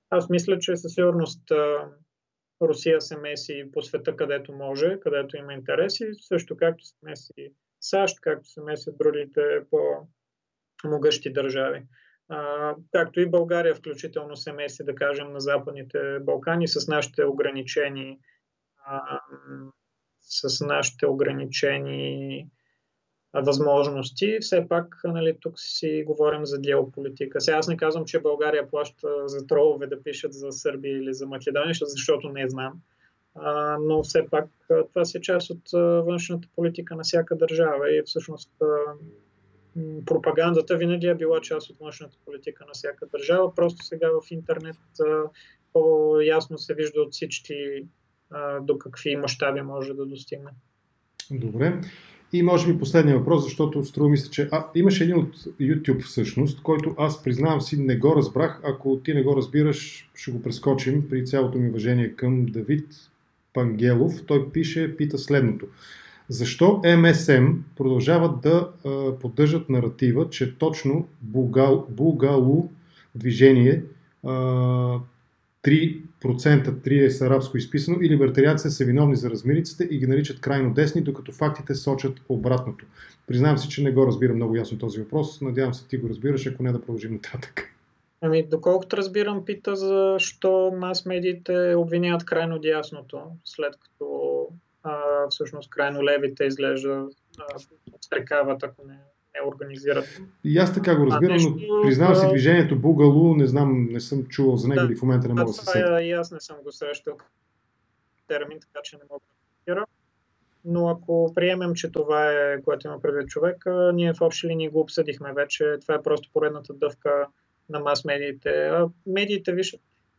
[0.09, 1.89] Аз мисля, че със сигурност а,
[2.61, 8.21] Русия се меси по света където може, където има интереси, също както се меси САЩ,
[8.21, 11.83] както се месят другите по-могъщи държави
[12.29, 18.19] а, както и България включително се меси, да кажем, на Западните Балкани с нашите ограничени
[18.85, 19.19] а,
[20.21, 22.47] с нашите ограничени
[23.33, 24.37] възможности.
[24.41, 27.41] Все пак, нали, тук си говорим за геополитика.
[27.41, 31.27] Сега аз не казвам, че България плаща за тролове да пишат за Сърбия или за
[31.27, 32.73] Македония, защото не знам.
[33.35, 34.49] А, но все пак
[34.89, 35.61] това си част от
[36.05, 38.51] външната политика на всяка държава и всъщност
[40.05, 43.55] пропагандата винаги е била част от външната политика на всяка държава.
[43.55, 44.77] Просто сега в интернет
[45.73, 47.85] по-ясно се вижда от всички
[48.61, 50.51] до какви мащаби може да достигне.
[51.31, 51.81] Добре.
[52.33, 56.03] И може би последния въпрос, защото струва ми се, че а, имаше един от YouTube
[56.03, 58.61] всъщност, който аз признавам си не го разбрах.
[58.63, 62.87] Ако ти не го разбираш, ще го прескочим при цялото ми уважение към Давид
[63.53, 64.25] Пангелов.
[64.25, 65.65] Той пише, пита следното.
[66.29, 72.69] Защо МСМ продължават да а, поддържат наратива, че точно Бугал, Бугалу
[73.15, 73.83] движение
[74.23, 74.29] а,
[75.63, 80.39] 3%, 3 е с арабско изписано и либертариаците са виновни за размириците и ги наричат
[80.41, 82.85] крайно десни, докато фактите сочат обратното.
[83.27, 85.41] Признавам се, че не го разбирам много ясно този въпрос.
[85.41, 87.75] Надявам се ти го разбираш, ако не да продължим нататък.
[88.21, 94.28] Ами, доколкото разбирам, пита защо мас-медиите обвиняват крайно дясното, след като
[94.83, 97.07] а, всъщност крайно левите изглежда
[98.01, 98.93] стрекават, ако не,
[99.35, 100.21] не организират.
[100.43, 104.25] И аз така го разбирам, нещо, но признавам си движението Бугалу, не знам, не съм
[104.25, 106.03] чувал за него да, и в момента не мога да се сетя.
[106.03, 107.17] И аз не съм го срещал
[108.27, 109.85] термин, така че не мога да разбира.
[110.65, 113.63] Но ако приемем, че това е, което има предвид човек,
[113.93, 115.77] ние в общи линии го обсъдихме вече.
[115.81, 117.27] Това е просто поредната дъвка
[117.69, 118.49] на мас-медиите.
[118.49, 119.77] А медиите, виж,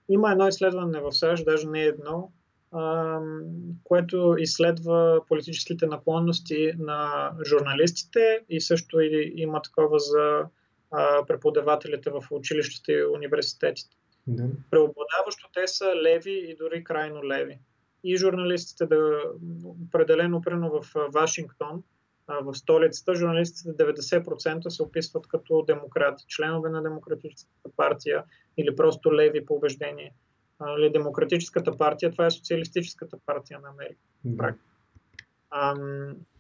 [0.09, 2.31] има едно изследване в САЩ, даже не едно,
[3.85, 9.01] което изследва политическите наклонности на журналистите и също
[9.35, 10.45] има такова за
[11.29, 13.97] преподавателите в училищата и университетите.
[14.27, 14.45] Да.
[14.71, 17.59] Преобладаващо те са леви и дори крайно леви.
[18.05, 19.23] И журналистите, да,
[19.87, 21.83] определено прено в Вашингтон,
[22.43, 28.25] в столицата, журналистите 90% се описват като демократи, членове на Демократическата партия
[28.57, 30.13] или просто леви по убеждение
[30.61, 34.01] нали, Демократическата партия, това е Социалистическата партия на Америка.
[34.25, 34.55] Да.
[35.51, 35.75] А,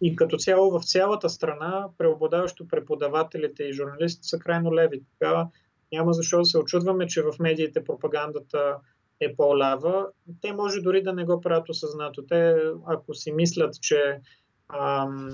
[0.03, 5.03] и като цяло в цялата страна, преобладаващо преподавателите и журналистите са крайно леви.
[5.19, 5.49] Тогава
[5.93, 8.77] няма защо да се очудваме, че в медиите пропагандата
[9.21, 10.07] е по-лява.
[10.41, 12.27] Те може дори да не го правят осъзнато.
[12.27, 12.57] Те,
[12.87, 14.21] ако си мислят, че,
[14.69, 15.29] ам,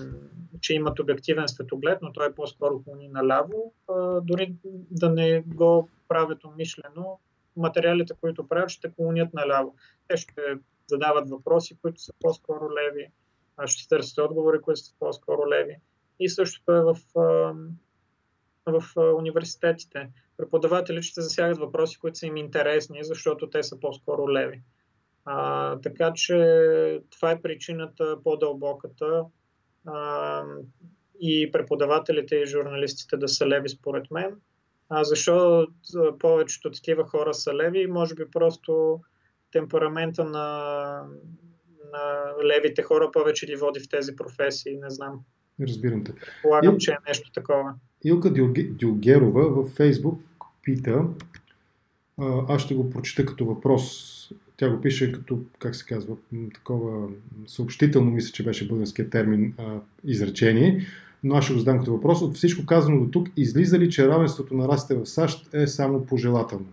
[0.61, 4.55] че имат обективен светоглед, но той е по-скоро клони наляво, а, дори
[4.91, 7.19] да не го правят умишлено,
[7.57, 9.75] материалите, които правят, ще клонят наляво.
[10.09, 10.43] Те ще
[10.87, 13.11] задават въпроси, които са по-скоро леви,
[13.67, 15.77] ще търсят отговори, които са по-скоро леви.
[16.21, 16.97] И същото е в,
[18.67, 18.83] в
[19.19, 20.11] университетите.
[20.37, 24.63] Преподавателите ще засягат въпроси, които са им интересни, защото те са по-скоро леви.
[25.25, 29.25] А, така че това е причината по-дълбоката
[29.87, 30.43] а,
[31.21, 34.41] и преподавателите и журналистите да са леви според мен.
[34.89, 35.67] А защо
[36.19, 37.87] повечето такива хора са леви?
[37.87, 39.01] Може би просто
[39.53, 40.39] темперамента на,
[41.93, 45.21] на левите хора повече ги води в тези професии, не знам.
[45.61, 46.13] Разбирам те.
[46.43, 46.79] Полагам, Ил...
[46.79, 47.75] че е нещо такова.
[48.05, 50.21] Илка Дилгерова във Фейсбук
[50.63, 51.05] пита,
[52.49, 54.13] аз ще го прочита като въпрос.
[54.57, 56.17] Тя го пише като, как се казва,
[56.55, 57.09] такова
[57.47, 59.55] съобщително, мисля, че беше българския термин,
[60.05, 60.87] изречение
[61.25, 62.23] но аз ще го задам като въпрос.
[62.23, 66.07] От всичко казано до тук, излиза ли, че равенството на расите в САЩ е само
[66.07, 66.67] пожелателно?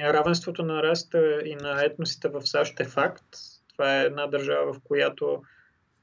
[0.00, 0.94] Равенството на
[1.44, 3.24] и на етносите в САЩ е факт.
[3.72, 5.42] Това е една държава, в която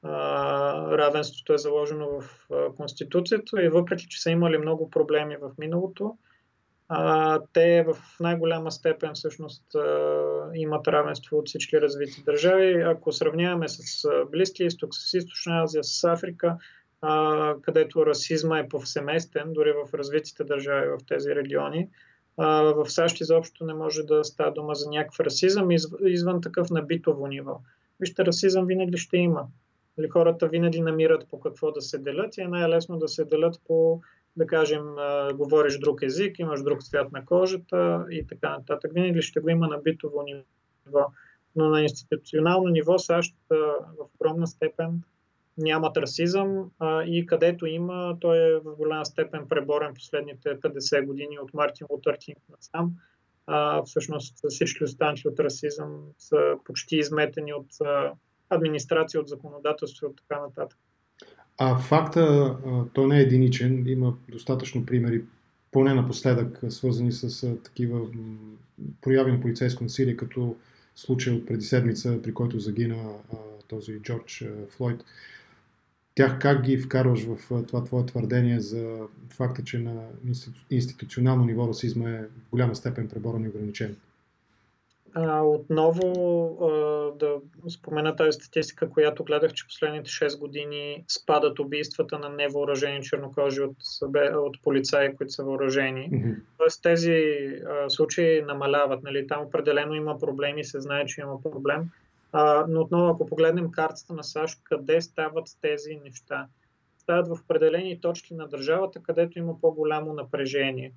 [0.02, 2.46] а, равенството е заложено в
[2.76, 6.16] Конституцията и въпреки, че са имали много проблеми в миналото,
[6.94, 9.80] а, те в най-голяма степен всъщност а,
[10.54, 12.82] имат равенство от всички развити държави.
[12.82, 16.56] Ако сравняваме с Близкия изток, с Източна Азия, с Африка,
[17.00, 21.88] а, където расизма е повсеместен, дори в развитите държави в тези региони,
[22.36, 25.68] а, в САЩ изобщо не може да става дума за някакъв расизъм
[26.06, 27.60] извън такъв на битово ниво.
[28.00, 29.46] Вижте, расизъм винаги ще има.
[29.98, 33.60] Или хората винаги намират по какво да се делят и е най-лесно да се делят
[33.66, 34.00] по
[34.36, 34.82] да кажем,
[35.34, 38.90] говориш друг език, имаш друг цвят на кожата и така нататък.
[38.94, 41.06] Винаги ще го има на битово ниво.
[41.56, 45.02] Но на институционално ниво САЩ в огромна степен
[45.58, 46.70] нямат расизъм
[47.06, 52.18] и където има, той е в голяма степен преборен последните 50 години от Мартин Лутър
[52.18, 52.92] Кинг насам.
[53.46, 57.68] А, всъщност всички останали от расизъм са почти изметени от
[58.50, 60.78] администрация, от законодателство и от така нататък.
[61.64, 62.56] А факта,
[62.92, 65.22] той не е единичен, има достатъчно примери,
[65.72, 68.00] поне напоследък, свързани с такива
[69.00, 70.56] прояви на полицейско насилие, като
[70.96, 72.96] случай от преди седмица, при който загина
[73.68, 75.04] този Джордж Флойд.
[76.14, 78.98] Тях как ги вкарваш в това твое твърдение за
[79.30, 79.94] факта, че на
[80.70, 83.96] институционално ниво расизма е в голяма степен преборен и ограничен?
[85.14, 86.02] А, отново
[86.62, 86.68] а,
[87.18, 87.34] да
[87.70, 93.76] спомена тази статистика, която гледах, че последните 6 години спадат убийствата на невъоръжени чернокожи от,
[94.34, 96.10] от полицаи, които са въоръжени.
[96.12, 96.36] Mm-hmm.
[96.58, 97.12] Тоест тези
[97.68, 99.02] а, случаи намаляват.
[99.02, 99.26] Нали?
[99.26, 101.90] Там определено има проблеми, се знае, че има проблем.
[102.32, 106.46] А, но отново, ако погледнем картата на САЩ, къде стават тези неща?
[106.98, 110.92] Стават в определени точки на държавата, където има по-голямо напрежение.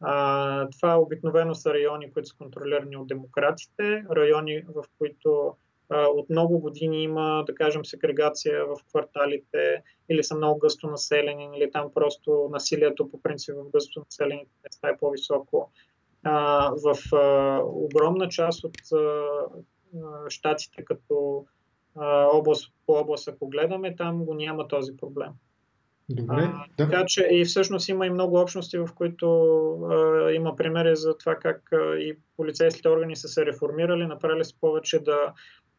[0.00, 5.56] А, това обикновено са райони, които са контролирани от демократите, райони, в които
[5.88, 11.50] а, от много години има, да кажем, сегрегация в кварталите или са много гъсто населени,
[11.58, 15.72] или там просто насилието по принцип в гъсто населените места е по-високо.
[16.22, 19.24] А, в а, огромна част от а,
[20.28, 21.44] щатите, като
[21.96, 25.30] а, област по област, ако гледаме, там го няма този проблем.
[26.10, 26.50] Добре.
[26.54, 29.26] А, така че и всъщност има и много общности, в които
[29.72, 34.60] а, има примери за това как а, и полицейските органи са се реформирали, направили се
[34.60, 35.32] повече да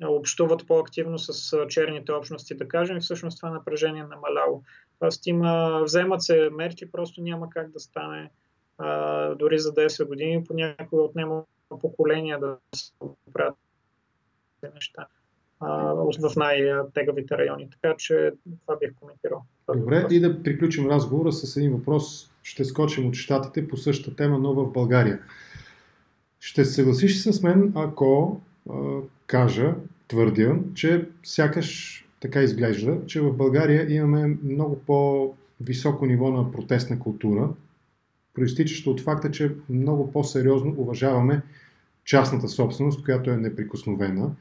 [0.07, 4.63] общуват по-активно с черните общности, да кажем, и всъщност това напрежение е намаляло.
[4.99, 8.31] Тоест има, вземат се мерки, просто няма как да стане
[8.77, 11.43] а, дори за 10 години, понякога отнема
[11.81, 12.91] поколения да се
[13.33, 13.55] правят
[14.75, 15.07] неща
[15.61, 17.69] в най-тегавите райони.
[17.69, 18.31] Така че
[18.65, 19.43] това бих коментирал.
[19.75, 22.31] Добре, и да приключим разговора с един въпрос.
[22.43, 25.19] Ще скочим от щатите по същата тема, но в България.
[26.39, 28.73] Ще се съгласиш с мен, ако а,
[29.27, 29.75] кажа,
[30.07, 37.49] твърдя, че сякаш така изглежда, че в България имаме много по-високо ниво на протестна култура,
[38.33, 41.41] проистичащо от факта, че много по-сериозно уважаваме
[42.05, 44.31] частната собственост, която е неприкосновена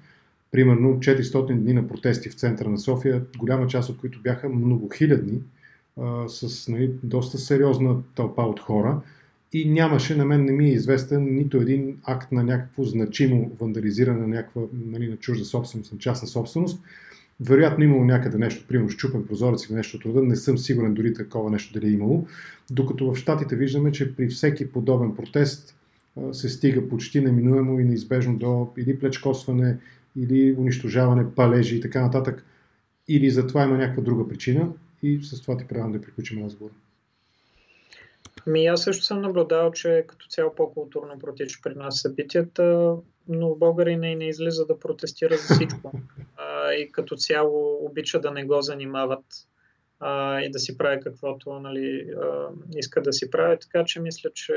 [0.51, 5.41] примерно 400 дни на протести в центъра на София, голяма част от които бяха многохилядни,
[6.27, 9.01] с нали, доста сериозна тълпа от хора
[9.53, 14.21] и нямаше, на мен не ми е известен нито един акт на някакво значимо вандализиране
[14.21, 16.83] на някаква нали, на чужда собственост, на частна собственост.
[17.41, 21.15] Вероятно имало някъде нещо, примерно щупен прозорец или нещо от рода, не съм сигурен дори
[21.15, 22.27] такова нещо дали е имало.
[22.71, 25.75] Докато в Штатите виждаме, че при всеки подобен протест
[26.33, 29.77] се стига почти неминуемо и неизбежно до или плечкосване,
[30.17, 32.45] или унищожаване, палежи и така нататък,
[33.09, 36.73] или за това има някаква друга причина и с това ти предавам да приключим разговора.
[38.47, 42.97] Ми аз също съм наблюдавал, че като цяло по-културно протича при нас събитията,
[43.29, 45.93] но Българи не, не излиза да протестира за всичко.
[46.41, 49.25] А, и като цяло обича да не го занимават
[50.01, 53.59] а, и да си прави каквото нали, а, иска да си прави.
[53.61, 54.53] Така че мисля, че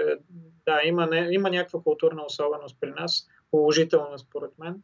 [0.66, 4.82] да, има, не, има някаква културна особеност при нас, положителна според мен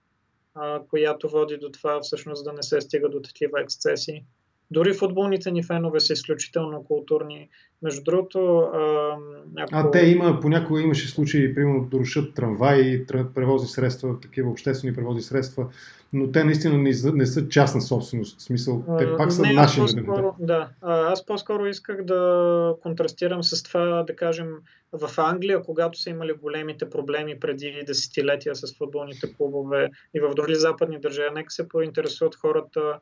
[0.59, 4.23] а, която води до това всъщност да не се стига до такива ексцесии.
[4.71, 7.49] Дори футболните ни фенове са изключително културни.
[7.81, 8.57] Между другото...
[8.57, 9.17] А,
[9.57, 9.69] ако...
[9.73, 13.05] а те има, понякога имаше случаи, примерно да рушат трамваи,
[13.35, 15.67] превозни средства, такива обществени превозни средства,
[16.13, 18.39] но те наистина не, не са частна собственост.
[18.39, 19.79] В смисъл, те пак са не, наши.
[19.79, 24.47] По-скоро, да, аз по-скоро исках да контрастирам с това, да кажем,
[24.91, 30.55] в Англия, когато са имали големите проблеми преди десетилетия с футболните клубове и в други
[30.55, 32.99] западни държави, нека се поинтересуват хората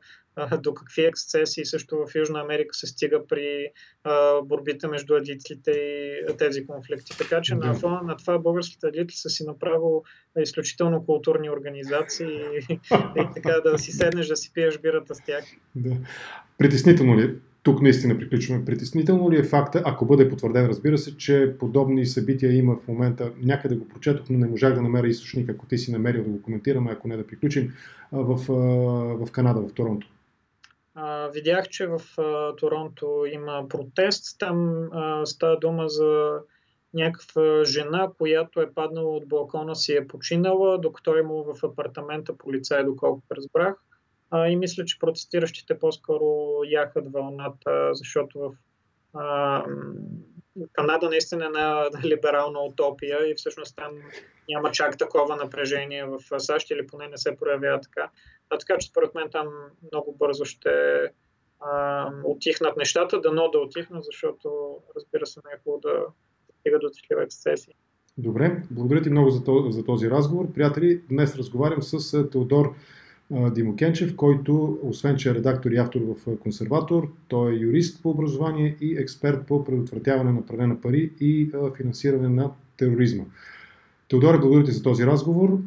[0.60, 3.68] до какви ексцесии също в Южна Америка се стига при
[4.42, 7.18] борбите между адитлите и тези конфликти.
[7.18, 7.66] Така че да.
[7.66, 10.04] на фона на това българските адитли са си направо
[10.38, 12.40] изключително културни организации
[12.70, 12.80] и,
[13.16, 15.44] и така да си седнеш да си пиеш бирата с тях.
[15.74, 15.96] Да.
[16.58, 17.34] Притеснително ли?
[17.66, 18.64] тук наистина приключваме.
[18.64, 23.32] Притеснително ли е факта, ако бъде потвърден, разбира се, че подобни събития има в момента,
[23.42, 26.42] някъде го прочетох, но не можах да намеря източник, ако ти си намерил да го
[26.42, 27.72] коментираме, ако не да приключим,
[28.12, 28.36] в,
[29.26, 30.06] в Канада, в Торонто.
[31.34, 32.00] Видях, че в
[32.56, 34.38] Торонто има протест.
[34.38, 34.88] Там
[35.24, 36.38] става дума за
[36.94, 42.38] някаква жена, която е паднала от балкона си е починала, докато е имало в апартамента
[42.38, 43.74] полицай, доколкото разбрах.
[44.30, 48.52] А, и мисля, че протестиращите по-скоро яхат вълната, защото в
[49.14, 49.64] а,
[50.72, 53.92] Канада наистина е на либерална утопия и всъщност там
[54.48, 58.10] няма чак такова напрежение в САЩ или поне не се проявява така.
[58.50, 59.48] А така че според мен там
[59.92, 60.70] много бързо ще
[61.60, 66.06] а, отихнат нещата, дано да отихнат, защото разбира се не е хубаво да
[66.66, 67.74] стига до такива ексцесии.
[68.18, 69.30] Добре, благодаря ти много
[69.70, 70.52] за, този разговор.
[70.52, 72.74] Приятели, днес разговарям с Теодор
[73.30, 78.76] Димокенчев, който, освен че е редактор и автор в консерватор, той е юрист по образование
[78.80, 83.24] и експерт по предотвратяване на пране на пари и финансиране на тероризма.
[84.08, 85.58] Теодоре, благодаря ти за този разговор.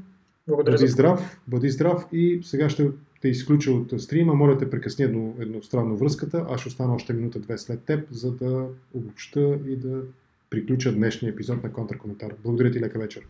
[0.48, 2.90] Благодаря бъди здрав, бъди здрав и сега ще
[3.22, 4.34] те изключа от стрима.
[4.34, 6.46] Моля те прекъсни едно, едностранно връзката.
[6.50, 10.02] Аз ще остана още минута-две след теб, за да обобща и да
[10.50, 12.36] приключа днешния епизод на Контракоментар.
[12.44, 13.24] Благодаря ти, лека вечер.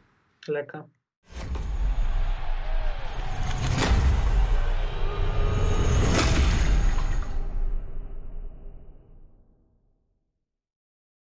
[0.49, 0.83] Лека.